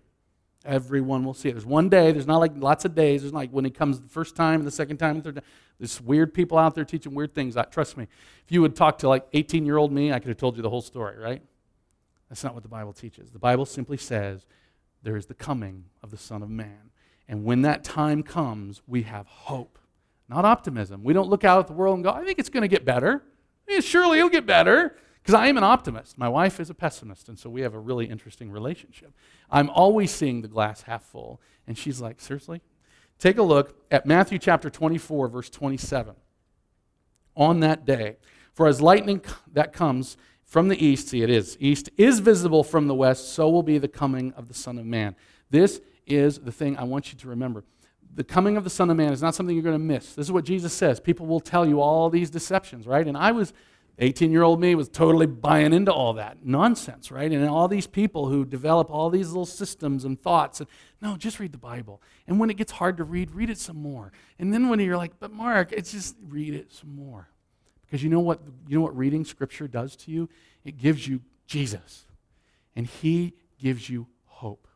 Everyone 0.65 1.25
will 1.25 1.33
see 1.33 1.49
it. 1.49 1.53
There's 1.53 1.65
one 1.65 1.89
day, 1.89 2.11
there's 2.11 2.27
not 2.27 2.37
like 2.37 2.53
lots 2.55 2.85
of 2.85 2.95
days. 2.95 3.21
There's 3.21 3.33
like 3.33 3.49
when 3.51 3.65
he 3.65 3.71
comes 3.71 3.99
the 3.99 4.07
first 4.07 4.35
time, 4.35 4.63
the 4.63 4.71
second 4.71 4.97
time, 4.97 5.17
the 5.17 5.21
third 5.21 5.35
time. 5.35 5.43
There's 5.77 5.99
weird 5.99 6.33
people 6.33 6.57
out 6.57 6.75
there 6.75 6.85
teaching 6.85 7.13
weird 7.13 7.33
things. 7.33 7.57
Trust 7.71 7.97
me. 7.97 8.07
If 8.45 8.51
you 8.51 8.61
would 8.61 8.75
talk 8.75 8.99
to 8.99 9.09
like 9.09 9.27
18 9.33 9.65
year 9.65 9.77
old 9.77 9.91
me, 9.91 10.13
I 10.13 10.19
could 10.19 10.29
have 10.29 10.37
told 10.37 10.55
you 10.55 10.61
the 10.61 10.69
whole 10.69 10.81
story, 10.81 11.17
right? 11.17 11.41
That's 12.29 12.43
not 12.43 12.53
what 12.53 12.63
the 12.63 12.69
Bible 12.69 12.93
teaches. 12.93 13.31
The 13.31 13.39
Bible 13.39 13.65
simply 13.65 13.97
says 13.97 14.45
there 15.03 15.17
is 15.17 15.25
the 15.25 15.33
coming 15.33 15.85
of 16.01 16.11
the 16.11 16.17
Son 16.17 16.41
of 16.41 16.49
Man. 16.49 16.91
And 17.27 17.43
when 17.43 17.61
that 17.63 17.83
time 17.83 18.23
comes, 18.23 18.81
we 18.87 19.03
have 19.03 19.27
hope, 19.27 19.77
not 20.29 20.45
optimism. 20.45 21.03
We 21.03 21.13
don't 21.13 21.29
look 21.29 21.43
out 21.43 21.59
at 21.59 21.67
the 21.67 21.73
world 21.73 21.95
and 21.95 22.03
go, 22.03 22.11
I 22.11 22.23
think 22.23 22.39
it's 22.39 22.49
going 22.49 22.61
to 22.61 22.67
get 22.67 22.85
better. 22.85 23.23
Yeah, 23.67 23.81
surely 23.81 24.17
it'll 24.17 24.29
get 24.29 24.45
better. 24.45 24.97
Because 25.23 25.39
I 25.39 25.47
am 25.47 25.55
an 25.55 25.63
optimist. 25.63 26.17
My 26.17 26.27
wife 26.27 26.59
is 26.59 26.69
a 26.69 26.73
pessimist, 26.73 27.29
and 27.29 27.39
so 27.39 27.49
we 27.49 27.61
have 27.61 27.73
a 27.73 27.79
really 27.79 28.07
interesting 28.07 28.51
relationship. 28.51 29.13
I'm 29.49 29.69
always 29.69 30.11
seeing 30.11 30.41
the 30.41 30.49
glass 30.49 30.81
half 30.81 31.03
full, 31.03 31.39
and 31.65 31.77
she's 31.77 32.01
like, 32.01 32.19
Seriously? 32.19 32.61
Take 33.19 33.37
a 33.37 33.43
look 33.43 33.77
at 33.89 34.05
Matthew 34.05 34.37
chapter 34.37 34.69
24, 34.69 35.29
verse 35.29 35.49
27. 35.49 36.15
On 37.37 37.61
that 37.61 37.85
day, 37.85 38.17
for 38.53 38.67
as 38.67 38.81
lightning 38.81 39.21
that 39.53 39.71
comes 39.71 40.17
from 40.43 40.67
the 40.67 40.85
east, 40.85 41.07
see 41.07 41.21
it 41.21 41.29
is, 41.29 41.55
east 41.59 41.89
is 41.95 42.19
visible 42.19 42.63
from 42.63 42.87
the 42.87 42.93
west, 42.93 43.33
so 43.33 43.49
will 43.49 43.63
be 43.63 43.77
the 43.77 43.87
coming 43.87 44.33
of 44.33 44.49
the 44.49 44.53
Son 44.53 44.77
of 44.77 44.85
Man. 44.85 45.15
This 45.49 45.79
is 46.05 46.39
the 46.39 46.51
thing 46.51 46.77
I 46.77 46.83
want 46.83 47.13
you 47.13 47.19
to 47.19 47.29
remember. 47.29 47.63
the 48.15 48.23
coming 48.23 48.57
of 48.57 48.63
the 48.63 48.69
Son 48.69 48.89
of 48.89 48.97
Man 48.97 49.13
is 49.13 49.21
not 49.21 49.33
something 49.33 49.55
you're 49.55 49.63
going 49.63 49.73
to 49.73 49.79
miss. 49.79 50.13
This 50.13 50.27
is 50.27 50.31
what 50.31 50.43
Jesus 50.43 50.73
says. 50.73 50.99
People 50.99 51.25
will 51.25 51.39
tell 51.39 51.65
you 51.65 51.79
all 51.81 52.09
these 52.09 52.29
deceptions, 52.29 52.85
right? 52.85 53.07
And 53.07 53.17
I 53.17 53.31
was 53.31 53.53
18 53.99 54.31
year 54.31 54.41
old 54.41 54.59
me 54.59 54.73
was 54.73 54.89
totally 54.89 55.27
buying 55.27 55.73
into 55.73 55.93
all 55.93 56.13
that 56.13 56.43
nonsense, 56.43 57.11
right? 57.11 57.31
And 57.31 57.47
all 57.47 57.67
these 57.67 57.85
people 57.85 58.27
who 58.27 58.43
develop 58.43 58.89
all 58.89 59.09
these 59.09 59.27
little 59.27 59.45
systems 59.45 60.03
and 60.03 60.19
thoughts. 60.19 60.59
And, 60.59 60.69
no, 61.01 61.15
just 61.15 61.39
read 61.39 61.51
the 61.51 61.59
Bible. 61.59 62.01
And 62.27 62.39
when 62.39 62.49
it 62.49 62.57
gets 62.57 62.71
hard 62.71 62.97
to 62.97 63.03
read, 63.03 63.31
read 63.31 63.49
it 63.49 63.59
some 63.59 63.77
more. 63.77 64.11
And 64.39 64.53
then 64.53 64.69
when 64.69 64.79
you're 64.79 64.97
like, 64.97 65.19
but 65.19 65.31
Mark, 65.31 65.71
it's 65.71 65.91
just 65.91 66.15
read 66.27 66.53
it 66.55 66.71
some 66.71 66.95
more. 66.95 67.29
Because 67.81 68.03
you 68.03 68.09
know 68.09 68.19
what, 68.19 68.41
you 68.67 68.77
know 68.77 68.83
what 68.83 68.97
reading 68.97 69.23
Scripture 69.23 69.67
does 69.67 69.95
to 69.97 70.11
you? 70.11 70.27
It 70.63 70.77
gives 70.77 71.07
you 71.07 71.21
Jesus. 71.45 72.05
And 72.75 72.87
He 72.87 73.33
gives 73.59 73.89
you 73.89 74.07
hope. 74.25 74.67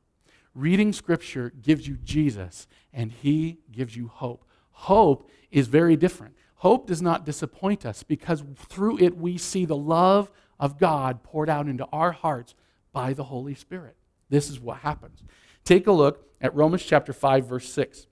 Reading 0.53 0.93
Scripture 0.93 1.51
gives 1.62 1.88
you 1.88 1.97
Jesus, 2.03 2.67
and 2.93 3.12
He 3.12 3.59
gives 3.71 3.95
you 3.95 4.07
hope. 4.07 4.43
Hope 4.71 5.29
is 5.51 5.67
very 5.67 5.95
different. 5.95 6.36
Hope 6.58 6.88
does 6.88 7.02
not 7.02 7.26
disappoint 7.26 7.86
us 7.86 8.04
because 8.04 8.44
through 8.56 9.00
it 9.00 9.16
we 9.16 9.38
see 9.38 9.66
the 9.66 9.76
love 9.76 10.32
of 10.60 10.80
God 10.80 11.24
poured 11.24 11.50
out 11.50 11.68
into 11.68 11.86
our 11.92 12.12
hearts 12.12 12.56
by 12.92 13.14
the 13.14 13.26
Holy 13.26 13.54
Spirit. 13.54 13.96
This 14.30 14.50
is 14.50 14.60
what 14.60 14.78
happens. 14.80 15.24
Take 15.64 15.86
a 15.86 15.92
look 15.92 16.28
at 16.42 16.56
Romans 16.56 16.84
chapter 16.84 17.14
5 17.14 17.46
verse 17.46 17.72
6. 17.72 18.08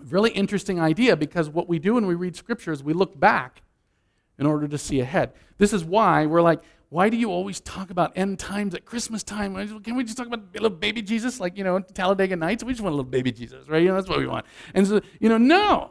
Really 0.00 0.30
interesting 0.30 0.80
idea 0.80 1.16
because 1.16 1.48
what 1.48 1.68
we 1.68 1.78
do 1.78 1.94
when 1.94 2.06
we 2.06 2.14
read 2.14 2.34
scripture 2.34 2.72
is 2.72 2.82
we 2.82 2.92
look 2.92 3.18
back 3.18 3.62
in 4.38 4.46
order 4.46 4.66
to 4.68 4.78
see 4.78 5.00
ahead. 5.00 5.32
This 5.58 5.72
is 5.72 5.84
why 5.84 6.26
we're 6.26 6.42
like, 6.42 6.60
why 6.90 7.08
do 7.08 7.16
you 7.16 7.30
always 7.30 7.60
talk 7.60 7.90
about 7.90 8.12
end 8.16 8.38
times 8.38 8.74
at 8.74 8.84
Christmas 8.84 9.22
time? 9.22 9.82
Can 9.82 9.94
we 9.94 10.04
just 10.04 10.16
talk 10.16 10.26
about 10.26 10.54
little 10.54 10.70
baby 10.70 11.02
Jesus, 11.02 11.38
like, 11.38 11.58
you 11.58 11.64
know, 11.64 11.78
Talladega 11.80 12.34
Nights? 12.34 12.64
We 12.64 12.72
just 12.72 12.82
want 12.82 12.94
a 12.94 12.96
little 12.96 13.10
baby 13.10 13.30
Jesus, 13.30 13.68
right? 13.68 13.82
You 13.82 13.88
know, 13.88 13.94
that's 13.94 14.08
what 14.08 14.18
we 14.18 14.26
want. 14.26 14.46
And 14.74 14.86
so, 14.86 15.00
you 15.20 15.28
know, 15.28 15.38
no. 15.38 15.90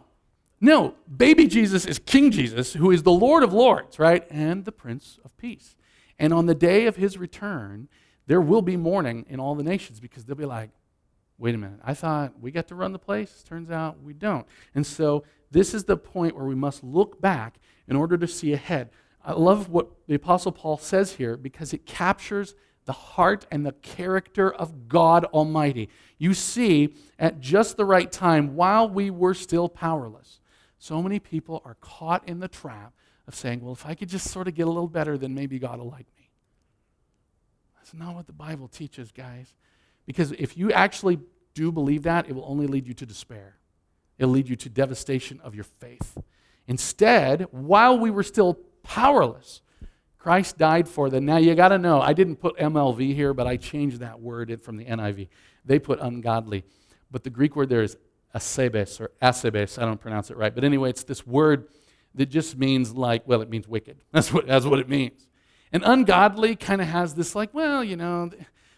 No, 0.59 0.95
baby 1.15 1.47
Jesus 1.47 1.85
is 1.85 1.99
King 1.99 2.31
Jesus, 2.31 2.73
who 2.73 2.91
is 2.91 3.03
the 3.03 3.11
Lord 3.11 3.43
of 3.43 3.53
Lords, 3.53 3.99
right? 3.99 4.25
And 4.29 4.65
the 4.65 4.71
Prince 4.71 5.19
of 5.23 5.35
Peace. 5.37 5.75
And 6.17 6.33
on 6.33 6.47
the 6.47 6.55
day 6.55 6.87
of 6.87 6.95
his 6.95 7.17
return, 7.17 7.89
there 8.25 8.41
will 8.41 8.63
be 8.63 8.75
mourning 8.75 9.25
in 9.29 9.39
all 9.39 9.55
the 9.55 9.63
nations 9.63 9.99
because 9.99 10.25
they'll 10.25 10.35
be 10.35 10.45
like, 10.45 10.71
wait 11.37 11.53
a 11.53 11.57
minute, 11.57 11.79
I 11.83 11.93
thought 11.93 12.33
we 12.41 12.51
got 12.51 12.67
to 12.69 12.75
run 12.75 12.91
the 12.91 12.99
place. 12.99 13.43
Turns 13.47 13.69
out 13.69 14.01
we 14.01 14.13
don't. 14.13 14.47
And 14.73 14.85
so 14.85 15.23
this 15.51 15.73
is 15.73 15.83
the 15.83 15.97
point 15.97 16.35
where 16.35 16.45
we 16.45 16.55
must 16.55 16.83
look 16.83 17.21
back 17.21 17.59
in 17.87 17.95
order 17.95 18.17
to 18.17 18.27
see 18.27 18.53
ahead. 18.53 18.89
I 19.23 19.33
love 19.33 19.69
what 19.69 19.89
the 20.07 20.15
Apostle 20.15 20.51
Paul 20.51 20.77
says 20.77 21.13
here 21.13 21.37
because 21.37 21.73
it 21.73 21.85
captures 21.85 22.55
the 22.85 22.93
heart 22.93 23.45
and 23.51 23.65
the 23.65 23.73
character 23.73 24.51
of 24.51 24.87
God 24.87 25.25
Almighty. 25.25 25.89
You 26.17 26.33
see, 26.33 26.95
at 27.19 27.39
just 27.39 27.77
the 27.77 27.85
right 27.85 28.11
time, 28.11 28.55
while 28.55 28.89
we 28.89 29.11
were 29.11 29.33
still 29.33 29.69
powerless, 29.69 30.39
so 30.79 31.01
many 31.01 31.19
people 31.19 31.61
are 31.65 31.75
caught 31.81 32.27
in 32.27 32.39
the 32.39 32.47
trap 32.47 32.93
of 33.27 33.35
saying, 33.35 33.61
well, 33.61 33.73
if 33.73 33.85
I 33.85 33.95
could 33.95 34.09
just 34.09 34.29
sort 34.29 34.47
of 34.47 34.55
get 34.55 34.67
a 34.67 34.69
little 34.69 34.87
better, 34.87 35.17
then 35.17 35.33
maybe 35.33 35.59
God 35.59 35.79
will 35.79 35.89
like 35.89 36.07
me. 36.17 36.29
That's 37.77 37.93
not 37.93 38.15
what 38.15 38.27
the 38.27 38.33
Bible 38.33 38.67
teaches, 38.67 39.11
guys. 39.11 39.53
Because 40.05 40.31
if 40.33 40.57
you 40.57 40.71
actually 40.71 41.19
do 41.53 41.71
believe 41.71 42.03
that, 42.03 42.29
it 42.29 42.33
will 42.33 42.45
only 42.47 42.67
lead 42.67 42.87
you 42.87 42.93
to 42.93 43.05
despair. 43.05 43.57
It'll 44.17 44.31
lead 44.31 44.47
you 44.47 44.55
to 44.55 44.69
devastation 44.69 45.39
of 45.41 45.55
your 45.55 45.63
faith. 45.63 46.17
Instead, 46.67 47.47
while 47.51 47.97
we 47.97 48.09
were 48.09 48.23
still 48.23 48.59
powerless, 48.83 49.61
Christ 50.17 50.57
died 50.57 50.89
for 50.89 51.09
them. 51.09 51.25
Now 51.25 51.37
you 51.37 51.55
got 51.55 51.69
to 51.69 51.77
know, 51.77 52.01
I 52.01 52.13
didn't 52.13 52.37
put 52.37 52.57
MLV 52.57 53.13
here, 53.13 53.33
but 53.33 53.47
I 53.47 53.57
changed 53.57 53.99
that 53.99 54.19
word 54.19 54.61
from 54.61 54.77
the 54.77 54.85
NIV. 54.85 55.29
They 55.63 55.79
put 55.79 55.99
ungodly. 55.99 56.63
But 57.09 57.23
the 57.23 57.29
Greek 57.29 57.55
word 57.55 57.69
there 57.69 57.83
is 57.83 57.95
asebes 58.33 58.99
or 58.99 59.11
asebes. 59.21 59.81
I 59.81 59.85
don't 59.85 59.99
pronounce 59.99 60.29
it 60.31 60.37
right. 60.37 60.53
But 60.53 60.63
anyway, 60.63 60.89
it's 60.89 61.03
this 61.03 61.25
word 61.25 61.67
that 62.15 62.27
just 62.27 62.57
means 62.57 62.93
like, 62.93 63.27
well, 63.27 63.41
it 63.41 63.49
means 63.49 63.67
wicked. 63.67 63.97
That's 64.11 64.33
what, 64.33 64.47
that's 64.47 64.65
what 64.65 64.79
it 64.79 64.89
means. 64.89 65.27
And 65.71 65.83
ungodly 65.83 66.55
kind 66.55 66.81
of 66.81 66.87
has 66.87 67.13
this 67.13 67.35
like, 67.35 67.53
well, 67.53 67.83
you 67.83 67.95
know, 67.95 68.29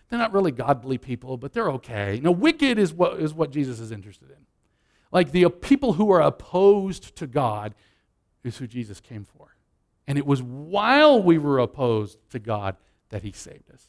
they're 0.10 0.20
not 0.20 0.34
really 0.34 0.52
godly 0.52 0.98
people, 0.98 1.38
but 1.38 1.54
they're 1.54 1.70
okay. 1.72 2.20
No, 2.22 2.32
wicked 2.32 2.80
is 2.80 2.94
what, 2.94 3.20
is 3.20 3.34
what 3.34 3.52
Jesus 3.52 3.80
is 3.80 3.92
interested 3.92 4.32
in. 4.32 4.38
Like 5.12 5.32
the 5.32 5.46
uh, 5.46 5.50
people 5.50 5.94
who 5.94 6.12
are 6.12 6.22
opposed 6.22 7.16
to 7.18 7.28
God 7.28 7.76
is 8.44 8.58
who 8.58 8.68
Jesus 8.68 9.00
came 9.00 9.24
for. 9.24 9.56
And 10.08 10.18
it 10.18 10.26
was 10.26 10.42
while 10.42 11.22
we 11.22 11.38
were 11.38 11.60
opposed 11.60 12.18
to 12.32 12.40
God 12.40 12.76
that 13.10 13.22
he 13.22 13.32
saved 13.32 13.70
us. 13.72 13.88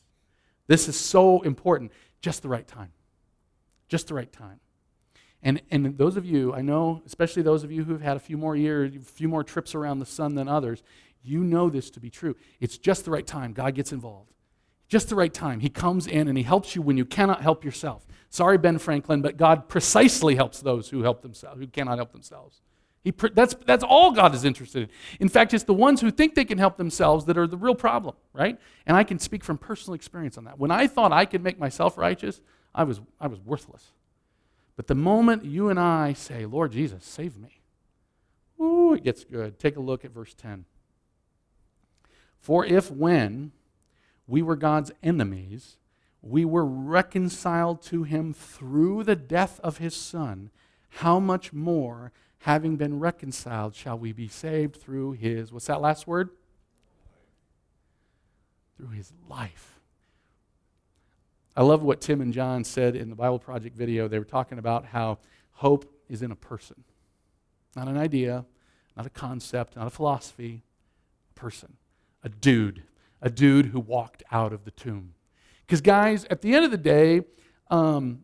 This 0.67 0.89
is 0.89 0.99
so 0.99 1.41
important. 1.41 1.93
Just 2.21 2.43
the 2.43 2.49
right 2.49 2.67
time. 2.67 2.93
Just 3.89 4.09
the 4.09 4.15
right 4.15 4.31
time. 4.31 4.61
And, 5.43 5.63
and 5.71 5.97
those 5.97 6.17
of 6.17 6.27
you, 6.27 6.53
I 6.55 6.61
know, 6.61 7.03
especially 7.07 7.43
those 7.43 7.65
of 7.65 7.73
you 7.73 7.85
who've 7.85 8.03
had 8.03 8.17
a 8.17 8.21
few 8.21 8.37
more 8.37 8.57
years, 8.57 8.95
a 8.95 9.01
few 9.01 9.29
more 9.29 9.43
trips 9.43 9.75
around 9.75 9.99
the 9.99 10.07
sun 10.07 10.35
than 10.35 10.49
others, 10.49 10.83
you 11.23 11.43
know 11.43 11.71
this 11.71 11.91
to 11.91 12.01
be 12.01 12.11
true. 12.11 12.37
It's 12.61 12.79
just 12.79 13.05
the 13.05 13.11
right 13.11 13.27
time. 13.27 13.53
God 13.53 13.75
gets 13.75 13.93
involved. 13.93 14.33
Just 14.89 15.09
the 15.09 15.15
right 15.15 15.33
time. 15.33 15.61
He 15.61 15.69
comes 15.69 16.07
in 16.07 16.29
and 16.29 16.37
he 16.37 16.45
helps 16.45 16.75
you 16.75 16.83
when 16.83 16.97
you 16.97 17.05
cannot 17.05 17.43
help 17.43 17.65
yourself. 17.65 18.07
Sorry, 18.29 18.59
Ben 18.59 18.79
Franklin, 18.79 19.23
but 19.23 19.37
God 19.37 19.69
precisely 19.69 20.35
helps 20.35 20.61
those 20.61 20.91
who 20.91 21.03
help 21.03 21.23
themselves, 21.23 21.61
who 21.61 21.67
cannot 21.67 21.99
help 21.99 22.13
themselves. 22.13 22.61
He, 23.03 23.15
that's, 23.33 23.55
that's 23.65 23.83
all 23.83 24.13
God 24.13 24.35
is 24.35 24.45
interested 24.45 24.83
in. 24.83 24.89
In 25.21 25.29
fact, 25.29 25.55
it's 25.55 25.65
the 25.65 25.73
ones 25.73 26.03
who 26.03 26.11
think 26.11 26.35
they 26.35 26.45
can 26.45 26.59
help 26.59 26.77
themselves 26.77 27.25
that 27.27 27.39
are 27.39 27.47
the 27.47 27.57
real 27.57 27.75
problem, 27.75 28.15
right? 28.35 28.59
And 28.87 28.97
I 28.97 29.05
can 29.05 29.19
speak 29.19 29.43
from 29.43 29.57
personal 29.57 29.95
experience 29.95 30.37
on 30.37 30.45
that. 30.45 30.59
When 30.59 30.71
I 30.71 30.87
thought 30.87 31.13
I 31.13 31.25
could 31.25 31.43
make 31.43 31.59
myself 31.59 31.97
righteous, 31.97 32.43
I 32.75 32.85
was, 32.85 33.01
I 33.19 33.27
was 33.27 33.41
worthless. 33.41 33.93
But 34.77 34.87
the 34.87 34.95
moment 34.95 35.45
you 35.45 35.69
and 35.69 35.79
I 35.79 36.13
say, 36.13 36.47
Lord 36.47 36.73
Jesus, 36.73 37.05
save 37.05 37.37
me, 37.37 37.61
ooh, 38.61 38.95
it 38.95 39.05
gets 39.05 39.25
good. 39.25 39.59
Take 39.59 39.77
a 39.77 39.81
look 39.81 40.05
at 40.05 40.13
verse 40.13 40.35
10. 40.35 40.65
For 42.39 42.65
if 42.65 42.91
when 42.91 43.53
we 44.27 44.43
were 44.43 44.57
God's 44.57 44.93
enemies, 45.03 45.77
we 46.23 46.45
were 46.45 46.65
reconciled 46.65 47.83
to 47.83 48.05
him 48.05 48.33
through 48.33 49.05
the 49.05 49.17
death 49.17 49.61
of 49.61 49.79
his 49.79 49.95
Son, 49.95 50.51
how 50.89 51.19
much 51.19 51.53
more, 51.53 52.13
having 52.41 52.77
been 52.77 52.99
reconciled, 52.99 53.75
shall 53.75 53.99
we 53.99 54.13
be 54.13 54.29
saved 54.29 54.77
through 54.77 55.13
his, 55.13 55.53
what's 55.53 55.67
that 55.67 55.81
last 55.81 56.07
word? 56.07 56.31
Through 58.77 58.91
his 58.91 59.13
life. 59.29 59.80
I 61.57 61.63
love 61.63 61.83
what 61.83 62.01
Tim 62.01 62.21
and 62.21 62.33
John 62.33 62.65
said 62.65 62.95
in 62.95 63.11
the 63.11 63.17
Bible 63.17 63.39
Project 63.39 63.77
video. 63.77 64.09
They 64.09 64.19
were 64.19 64.25
talking 64.25 64.59
about 64.59 64.87
how 64.87 65.19
hope 65.53 65.93
is 66.09 66.23
in 66.23 66.31
a 66.31 66.37
person, 66.37 66.85
not 67.75 67.89
an 67.89 67.97
idea, 67.97 68.45
not 68.97 69.07
a 69.07 69.11
concept, 69.11 69.77
not 69.77 69.87
a 69.87 69.91
philosophy, 69.91 70.63
a 71.31 71.39
person, 71.39 71.77
a 72.23 72.29
dude, 72.29 72.85
a 73.21 73.31
dude 73.31 73.67
who 73.67 73.81
walked 73.81 74.23
out 74.31 74.53
of 74.53 74.65
the 74.65 74.71
tomb. 74.71 75.15
Because, 75.67 75.81
guys, 75.81 76.25
at 76.31 76.41
the 76.41 76.55
end 76.55 76.65
of 76.65 76.71
the 76.71 76.79
day, 76.79 77.23
um, 77.71 78.23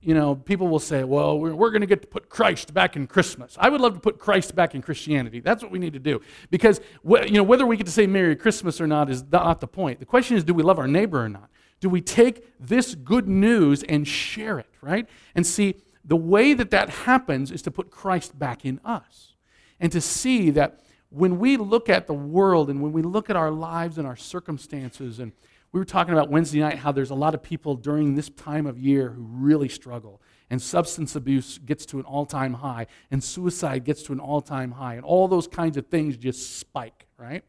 you 0.00 0.12
know, 0.12 0.34
people 0.34 0.68
will 0.68 0.78
say, 0.78 1.02
well, 1.02 1.38
we're, 1.38 1.54
we're 1.54 1.70
going 1.70 1.80
to 1.80 1.86
get 1.86 2.02
to 2.02 2.08
put 2.08 2.28
Christ 2.28 2.74
back 2.74 2.94
in 2.94 3.06
Christmas. 3.06 3.56
I 3.58 3.70
would 3.70 3.80
love 3.80 3.94
to 3.94 4.00
put 4.00 4.18
Christ 4.18 4.54
back 4.54 4.74
in 4.74 4.82
Christianity. 4.82 5.40
That's 5.40 5.62
what 5.62 5.72
we 5.72 5.78
need 5.78 5.94
to 5.94 5.98
do. 5.98 6.20
Because, 6.50 6.80
you 7.04 7.32
know, 7.32 7.42
whether 7.42 7.64
we 7.64 7.78
get 7.78 7.86
to 7.86 7.92
say 7.92 8.06
Merry 8.06 8.36
Christmas 8.36 8.80
or 8.80 8.86
not 8.86 9.08
is 9.08 9.24
not 9.32 9.60
the 9.60 9.66
point. 9.66 10.00
The 10.00 10.06
question 10.06 10.36
is, 10.36 10.44
do 10.44 10.52
we 10.52 10.62
love 10.62 10.78
our 10.78 10.88
neighbor 10.88 11.24
or 11.24 11.28
not? 11.30 11.48
Do 11.80 11.88
we 11.88 12.00
take 12.00 12.46
this 12.58 12.94
good 12.94 13.28
news 13.28 13.82
and 13.82 14.06
share 14.06 14.58
it, 14.58 14.70
right? 14.80 15.08
And 15.34 15.46
see, 15.46 15.76
the 16.04 16.16
way 16.16 16.54
that 16.54 16.70
that 16.70 16.90
happens 16.90 17.50
is 17.50 17.62
to 17.62 17.70
put 17.70 17.90
Christ 17.90 18.38
back 18.38 18.64
in 18.64 18.80
us 18.84 19.34
and 19.80 19.90
to 19.92 20.00
see 20.00 20.50
that 20.50 20.80
when 21.10 21.38
we 21.38 21.56
look 21.56 21.88
at 21.88 22.06
the 22.06 22.14
world 22.14 22.68
and 22.68 22.82
when 22.82 22.92
we 22.92 23.02
look 23.02 23.30
at 23.30 23.36
our 23.36 23.50
lives 23.50 23.98
and 23.98 24.06
our 24.06 24.16
circumstances, 24.16 25.20
and 25.20 25.32
we 25.72 25.80
were 25.80 25.84
talking 25.84 26.12
about 26.12 26.28
Wednesday 26.28 26.60
night 26.60 26.78
how 26.78 26.92
there's 26.92 27.10
a 27.10 27.14
lot 27.14 27.34
of 27.34 27.42
people 27.42 27.76
during 27.76 28.14
this 28.14 28.28
time 28.30 28.66
of 28.66 28.78
year 28.78 29.10
who 29.10 29.22
really 29.22 29.68
struggle, 29.68 30.20
and 30.50 30.60
substance 30.60 31.14
abuse 31.16 31.58
gets 31.58 31.86
to 31.86 31.98
an 31.98 32.04
all 32.04 32.26
time 32.26 32.54
high, 32.54 32.86
and 33.10 33.22
suicide 33.22 33.84
gets 33.84 34.02
to 34.04 34.12
an 34.12 34.20
all 34.20 34.40
time 34.40 34.72
high, 34.72 34.94
and 34.94 35.04
all 35.04 35.28
those 35.28 35.46
kinds 35.46 35.76
of 35.76 35.86
things 35.86 36.16
just 36.16 36.58
spike, 36.58 37.06
right? 37.16 37.44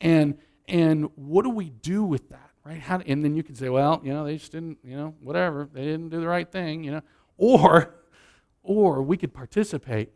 And, 0.00 0.38
and 0.68 1.10
what 1.16 1.42
do 1.42 1.50
we 1.50 1.70
do 1.70 2.04
with 2.04 2.28
that? 2.30 2.49
Right? 2.64 2.78
How, 2.78 3.00
and 3.00 3.24
then 3.24 3.36
you 3.36 3.42
can 3.42 3.54
say, 3.54 3.68
well, 3.68 4.00
you 4.04 4.12
know, 4.12 4.24
they 4.24 4.36
just 4.36 4.52
didn't, 4.52 4.78
you 4.84 4.96
know, 4.96 5.14
whatever, 5.20 5.68
they 5.72 5.84
didn't 5.84 6.10
do 6.10 6.20
the 6.20 6.28
right 6.28 6.50
thing, 6.50 6.84
you 6.84 6.90
know. 6.90 7.02
Or, 7.36 7.94
or 8.62 9.02
we 9.02 9.16
could 9.16 9.32
participate 9.32 10.10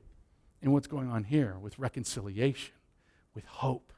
in 0.60 0.72
what's 0.72 0.86
going 0.86 1.10
on 1.10 1.24
here 1.24 1.56
with 1.60 1.78
reconciliation, 1.78 2.74
with 3.34 3.44
hope, 3.46 3.92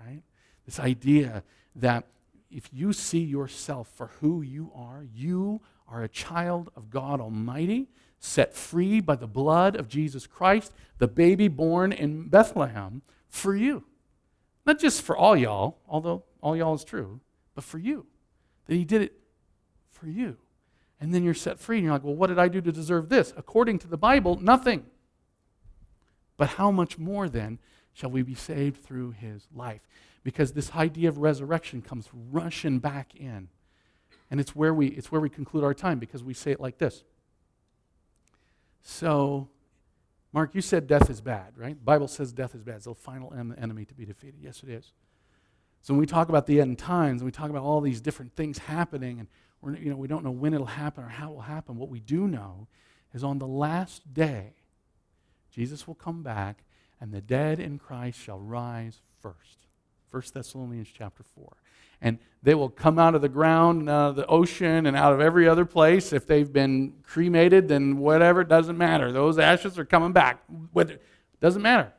right? 0.00 0.22
This 0.64 0.80
idea 0.80 1.42
that 1.74 2.06
if 2.50 2.68
you 2.72 2.92
see 2.92 3.20
yourself 3.20 3.88
for 3.94 4.08
who 4.20 4.42
you 4.42 4.70
are, 4.74 5.04
you 5.14 5.60
are 5.88 6.02
a 6.02 6.08
child 6.08 6.70
of 6.76 6.90
God 6.90 7.20
Almighty, 7.20 7.88
set 8.18 8.54
free 8.54 9.00
by 9.00 9.16
the 9.16 9.26
blood 9.26 9.76
of 9.76 9.88
Jesus 9.88 10.26
Christ, 10.26 10.72
the 10.98 11.08
baby 11.08 11.48
born 11.48 11.92
in 11.92 12.28
Bethlehem, 12.28 13.02
for 13.28 13.54
you. 13.54 13.84
Not 14.64 14.78
just 14.78 15.02
for 15.02 15.16
all 15.16 15.36
y'all, 15.36 15.78
although 15.88 16.24
all 16.40 16.56
y'all 16.56 16.74
is 16.74 16.84
true, 16.84 17.20
but 17.56 17.64
for 17.64 17.78
you. 17.78 18.06
That 18.66 18.76
He 18.76 18.84
did 18.84 19.02
it 19.02 19.14
for 19.90 20.06
you. 20.06 20.36
And 21.00 21.12
then 21.12 21.24
you're 21.24 21.34
set 21.34 21.58
free, 21.58 21.78
and 21.78 21.84
you're 21.84 21.92
like, 21.92 22.04
well, 22.04 22.14
what 22.14 22.28
did 22.28 22.38
I 22.38 22.46
do 22.46 22.60
to 22.60 22.70
deserve 22.70 23.08
this? 23.08 23.34
According 23.36 23.80
to 23.80 23.88
the 23.88 23.98
Bible, 23.98 24.38
nothing. 24.40 24.86
But 26.36 26.50
how 26.50 26.70
much 26.70 26.98
more 26.98 27.28
then 27.28 27.58
shall 27.92 28.10
we 28.10 28.22
be 28.22 28.34
saved 28.34 28.82
through 28.82 29.12
his 29.12 29.48
life? 29.54 29.80
Because 30.22 30.52
this 30.52 30.74
idea 30.74 31.08
of 31.08 31.18
resurrection 31.18 31.82
comes 31.82 32.08
rushing 32.30 32.78
back 32.78 33.14
in. 33.14 33.48
And 34.30 34.40
it's 34.40 34.56
where 34.56 34.74
we, 34.74 34.88
it's 34.88 35.12
where 35.12 35.20
we 35.20 35.28
conclude 35.28 35.64
our 35.64 35.74
time 35.74 35.98
because 35.98 36.24
we 36.24 36.34
say 36.34 36.50
it 36.50 36.60
like 36.60 36.78
this. 36.78 37.04
So, 38.82 39.48
Mark, 40.32 40.54
you 40.54 40.60
said 40.60 40.86
death 40.86 41.10
is 41.10 41.20
bad, 41.20 41.56
right? 41.56 41.78
The 41.78 41.84
Bible 41.84 42.08
says 42.08 42.32
death 42.32 42.54
is 42.54 42.62
bad. 42.62 42.76
It's 42.76 42.84
the 42.86 42.94
final 42.94 43.32
enemy 43.34 43.84
to 43.84 43.94
be 43.94 44.04
defeated. 44.04 44.40
Yes, 44.40 44.62
it 44.62 44.68
is. 44.68 44.92
So 45.86 45.94
when 45.94 46.00
we 46.00 46.06
talk 46.06 46.28
about 46.28 46.46
the 46.46 46.60
end 46.60 46.80
times, 46.80 47.20
and 47.20 47.26
we 47.26 47.30
talk 47.30 47.48
about 47.48 47.62
all 47.62 47.80
these 47.80 48.00
different 48.00 48.34
things 48.34 48.58
happening, 48.58 49.20
and 49.20 49.28
we're, 49.60 49.76
you 49.76 49.88
know, 49.88 49.96
we 49.96 50.08
don't 50.08 50.24
know 50.24 50.32
when 50.32 50.52
it'll 50.52 50.66
happen 50.66 51.04
or 51.04 51.08
how 51.08 51.30
it 51.30 51.34
will 51.34 51.42
happen, 51.42 51.76
what 51.76 51.90
we 51.90 52.00
do 52.00 52.26
know 52.26 52.66
is 53.14 53.22
on 53.22 53.38
the 53.38 53.46
last 53.46 54.12
day, 54.12 54.54
Jesus 55.48 55.86
will 55.86 55.94
come 55.94 56.24
back, 56.24 56.64
and 57.00 57.12
the 57.12 57.20
dead 57.20 57.60
in 57.60 57.78
Christ 57.78 58.18
shall 58.18 58.40
rise 58.40 59.00
first. 59.22 59.68
1 60.10 60.24
Thessalonians 60.34 60.88
chapter 60.92 61.22
4. 61.22 61.56
And 62.02 62.18
they 62.42 62.56
will 62.56 62.68
come 62.68 62.98
out 62.98 63.14
of 63.14 63.22
the 63.22 63.28
ground, 63.28 63.88
out 63.88 64.10
of 64.10 64.16
the 64.16 64.26
ocean, 64.26 64.86
and 64.86 64.96
out 64.96 65.12
of 65.12 65.20
every 65.20 65.46
other 65.46 65.64
place. 65.64 66.12
If 66.12 66.26
they've 66.26 66.52
been 66.52 66.94
cremated, 67.04 67.68
then 67.68 67.98
whatever, 67.98 68.40
it 68.40 68.48
doesn't 68.48 68.76
matter. 68.76 69.12
Those 69.12 69.38
ashes 69.38 69.78
are 69.78 69.84
coming 69.84 70.10
back. 70.10 70.42
It 70.74 71.00
doesn't 71.40 71.62
matter. 71.62 71.92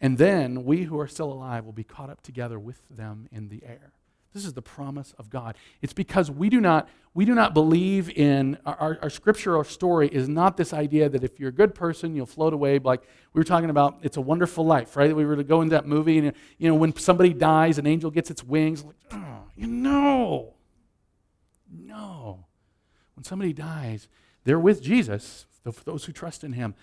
And 0.00 0.18
then 0.18 0.64
we 0.64 0.84
who 0.84 0.98
are 1.00 1.08
still 1.08 1.32
alive 1.32 1.64
will 1.64 1.72
be 1.72 1.84
caught 1.84 2.10
up 2.10 2.22
together 2.22 2.58
with 2.58 2.80
them 2.88 3.28
in 3.32 3.48
the 3.48 3.62
air. 3.64 3.92
This 4.34 4.44
is 4.44 4.52
the 4.52 4.62
promise 4.62 5.14
of 5.18 5.30
God. 5.30 5.56
It's 5.80 5.94
because 5.94 6.30
we 6.30 6.48
do 6.48 6.60
not, 6.60 6.88
we 7.14 7.24
do 7.24 7.34
not 7.34 7.54
believe 7.54 8.10
in 8.10 8.58
our, 8.66 8.98
our 9.02 9.10
scripture 9.10 9.56
or 9.56 9.64
story 9.64 10.08
is 10.08 10.28
not 10.28 10.56
this 10.56 10.72
idea 10.72 11.08
that 11.08 11.24
if 11.24 11.40
you're 11.40 11.48
a 11.48 11.52
good 11.52 11.74
person, 11.74 12.14
you'll 12.14 12.26
float 12.26 12.52
away. 12.52 12.78
Like 12.78 13.02
we 13.32 13.40
were 13.40 13.44
talking 13.44 13.70
about, 13.70 13.98
it's 14.02 14.18
a 14.18 14.20
wonderful 14.20 14.64
life, 14.64 14.96
right? 14.96 15.16
We 15.16 15.24
were 15.24 15.36
to 15.36 15.44
go 15.44 15.62
into 15.62 15.74
that 15.74 15.86
movie, 15.86 16.18
and 16.18 16.32
you 16.58 16.68
know, 16.68 16.74
when 16.74 16.94
somebody 16.96 17.32
dies, 17.32 17.78
an 17.78 17.86
angel 17.86 18.10
gets 18.10 18.30
its 18.30 18.44
wings. 18.44 18.84
Like, 18.84 18.96
oh, 19.12 19.44
you 19.56 19.66
know, 19.66 20.54
no. 21.72 22.46
When 23.16 23.24
somebody 23.24 23.52
dies, 23.52 24.08
they're 24.44 24.60
with 24.60 24.82
Jesus, 24.82 25.46
those 25.84 26.04
who 26.04 26.12
trust 26.12 26.44
in 26.44 26.52
Him, 26.52 26.74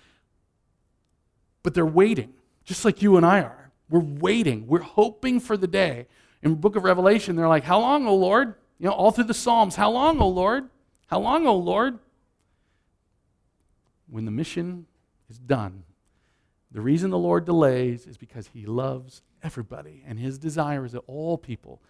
but 1.63 1.73
they're 1.73 1.85
waiting, 1.85 2.33
just 2.65 2.83
like 2.83 3.01
you 3.01 3.17
and 3.17 3.25
I 3.25 3.41
are. 3.41 3.71
We're 3.89 3.99
waiting. 3.99 4.67
We're 4.67 4.79
hoping 4.79 5.39
for 5.39 5.55
the 5.55 5.67
day 5.67 6.07
in 6.45 6.51
the 6.51 6.57
book 6.57 6.75
of 6.75 6.83
Revelation, 6.83 7.35
they're 7.35 7.47
like, 7.47 7.63
How 7.63 7.79
long, 7.79 8.07
O 8.07 8.15
Lord? 8.15 8.53
You 8.77 8.85
know, 8.85 8.91
all 8.91 9.11
through 9.11 9.25
the 9.25 9.33
Psalms, 9.33 9.75
How 9.75 9.89
long, 9.89 10.19
O 10.19 10.29
Lord? 10.29 10.69
How 11.07 11.19
long, 11.19 11.47
O 11.47 11.55
Lord? 11.55 11.97
When 14.07 14.25
the 14.25 14.31
mission 14.31 14.85
is 15.27 15.39
done, 15.39 15.83
the 16.71 16.81
reason 16.81 17.09
the 17.09 17.17
Lord 17.17 17.45
delays 17.45 18.05
is 18.05 18.17
because 18.17 18.49
he 18.53 18.67
loves 18.67 19.23
everybody, 19.43 20.03
and 20.05 20.19
his 20.19 20.37
desire 20.37 20.85
is 20.85 20.91
that 20.91 21.03
all 21.07 21.37
people 21.37 21.81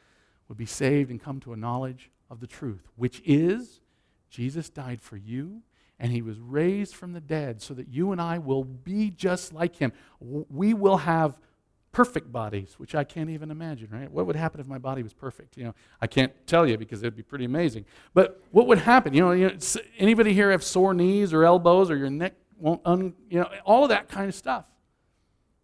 would 0.48 0.58
be 0.58 0.66
saved 0.66 1.12
and 1.12 1.22
come 1.22 1.42
to 1.42 1.52
a 1.52 1.58
knowledge 1.58 2.10
of 2.30 2.40
the 2.40 2.48
truth, 2.48 2.88
which 2.96 3.22
is 3.26 3.82
Jesus 4.30 4.70
died 4.70 5.02
for 5.02 5.18
you 5.18 5.64
and 6.00 6.12
he 6.12 6.22
was 6.22 6.40
raised 6.40 6.96
from 6.96 7.14
the 7.14 7.22
dead 7.22 7.62
so 7.62 7.74
that 7.74 7.88
you 7.88 8.12
and 8.12 8.22
I 8.22 8.38
will 8.38 8.64
be 8.64 9.10
just 9.12 9.54
like 9.54 9.76
him. 9.76 9.94
We 10.20 10.74
will 10.74 10.98
have 10.98 11.40
perfect 11.92 12.30
bodies, 12.30 12.76
which 12.78 12.94
I 12.94 13.06
can't 13.06 13.30
even 13.30 13.50
imagine, 13.50 13.88
right? 13.90 14.12
What 14.12 14.28
would 14.28 14.36
happen 14.36 14.60
if 14.60 14.68
my 14.68 14.78
body 14.78 15.02
was 15.02 15.14
perfect? 15.14 15.56
You 15.56 15.64
know, 15.64 15.76
I 16.02 16.08
can't 16.08 16.34
tell 16.46 16.68
you 16.68 16.78
because 16.78 17.02
it'd 17.02 17.16
be 17.16 17.24
pretty 17.24 17.46
amazing. 17.46 17.86
But 18.14 18.42
what 18.52 18.68
would 18.68 18.80
happen? 18.80 19.14
You 19.14 19.22
know, 19.22 19.32
you 19.32 19.48
know 19.48 19.58
anybody 19.98 20.34
here 20.34 20.52
have 20.52 20.64
sore 20.64 20.94
knees 20.94 21.32
or 21.32 21.46
elbows 21.46 21.90
or 21.90 21.96
your 21.96 22.10
neck 22.10 22.34
won't, 22.60 22.82
un, 22.86 23.14
you 23.30 23.40
know, 23.40 23.50
all 23.66 23.84
of 23.84 23.90
that 23.90 24.10
kind 24.10 24.28
of 24.28 24.36
stuff. 24.36 24.66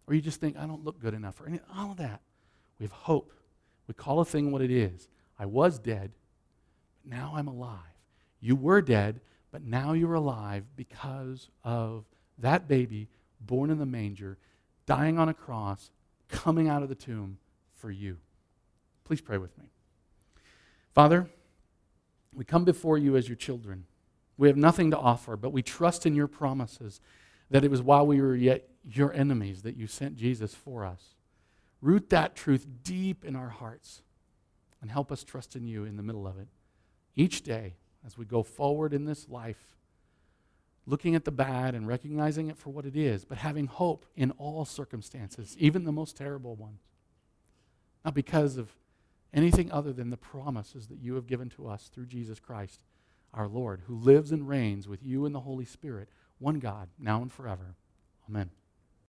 Or 0.06 0.14
you 0.14 0.20
just 0.20 0.40
think, 0.40 0.56
I 0.56 0.66
don't 0.66 0.84
look 0.84 0.98
good 0.98 1.14
enough, 1.14 1.40
or 1.40 1.46
any, 1.46 1.60
all 1.76 1.90
of 1.90 1.98
that. 1.98 2.20
We 2.78 2.84
have 2.84 2.92
hope. 2.92 3.32
We 3.86 3.94
call 3.94 4.20
a 4.20 4.24
thing 4.24 4.50
what 4.50 4.62
it 4.62 4.70
is. 4.70 5.08
I 5.38 5.46
was 5.46 5.78
dead, 5.78 6.12
but 7.02 7.12
now 7.12 7.34
I'm 7.36 7.46
alive. 7.46 7.78
You 8.40 8.56
were 8.56 8.80
dead, 8.82 9.20
but 9.52 9.62
now 9.62 9.92
you're 9.92 10.14
alive 10.14 10.64
because 10.74 11.48
of 11.62 12.06
that 12.38 12.66
baby 12.66 13.08
born 13.38 13.70
in 13.70 13.78
the 13.78 13.86
manger, 13.86 14.38
dying 14.86 15.18
on 15.18 15.28
a 15.28 15.34
cross, 15.34 15.90
coming 16.28 16.68
out 16.68 16.82
of 16.82 16.88
the 16.88 16.94
tomb 16.94 17.38
for 17.74 17.90
you. 17.90 18.16
Please 19.04 19.20
pray 19.20 19.36
with 19.36 19.56
me. 19.58 19.66
Father, 20.94 21.28
we 22.34 22.44
come 22.44 22.64
before 22.64 22.96
you 22.96 23.16
as 23.16 23.28
your 23.28 23.36
children. 23.36 23.84
We 24.38 24.48
have 24.48 24.56
nothing 24.56 24.90
to 24.90 24.98
offer, 24.98 25.36
but 25.36 25.52
we 25.52 25.62
trust 25.62 26.06
in 26.06 26.14
your 26.14 26.26
promises 26.26 27.00
that 27.50 27.64
it 27.64 27.70
was 27.70 27.82
while 27.82 28.06
we 28.06 28.20
were 28.20 28.34
yet 28.34 28.68
your 28.90 29.12
enemies 29.12 29.62
that 29.62 29.76
you 29.76 29.86
sent 29.86 30.16
Jesus 30.16 30.54
for 30.54 30.84
us. 30.84 31.14
Root 31.82 32.10
that 32.10 32.34
truth 32.34 32.66
deep 32.82 33.24
in 33.24 33.36
our 33.36 33.50
hearts 33.50 34.02
and 34.80 34.90
help 34.90 35.12
us 35.12 35.22
trust 35.22 35.54
in 35.54 35.66
you 35.66 35.84
in 35.84 35.96
the 35.96 36.02
middle 36.02 36.26
of 36.26 36.38
it. 36.38 36.48
Each 37.14 37.42
day, 37.42 37.74
as 38.06 38.18
we 38.18 38.24
go 38.24 38.42
forward 38.42 38.92
in 38.92 39.04
this 39.04 39.28
life, 39.28 39.76
looking 40.86 41.14
at 41.14 41.24
the 41.24 41.30
bad 41.30 41.74
and 41.74 41.86
recognizing 41.86 42.48
it 42.48 42.58
for 42.58 42.70
what 42.70 42.86
it 42.86 42.96
is, 42.96 43.24
but 43.24 43.38
having 43.38 43.66
hope 43.66 44.06
in 44.16 44.32
all 44.32 44.64
circumstances, 44.64 45.56
even 45.58 45.84
the 45.84 45.92
most 45.92 46.16
terrible 46.16 46.56
ones. 46.56 46.80
Not 48.04 48.14
because 48.14 48.56
of 48.56 48.72
anything 49.32 49.70
other 49.70 49.92
than 49.92 50.10
the 50.10 50.16
promises 50.16 50.88
that 50.88 50.98
you 50.98 51.14
have 51.14 51.26
given 51.26 51.48
to 51.50 51.68
us 51.68 51.88
through 51.88 52.06
Jesus 52.06 52.40
Christ, 52.40 52.80
our 53.32 53.48
Lord, 53.48 53.82
who 53.86 53.94
lives 53.94 54.32
and 54.32 54.48
reigns 54.48 54.88
with 54.88 55.02
you 55.02 55.24
in 55.24 55.32
the 55.32 55.40
Holy 55.40 55.64
Spirit, 55.64 56.08
one 56.38 56.58
God, 56.58 56.88
now 56.98 57.22
and 57.22 57.32
forever. 57.32 57.76
Amen. 58.28 58.50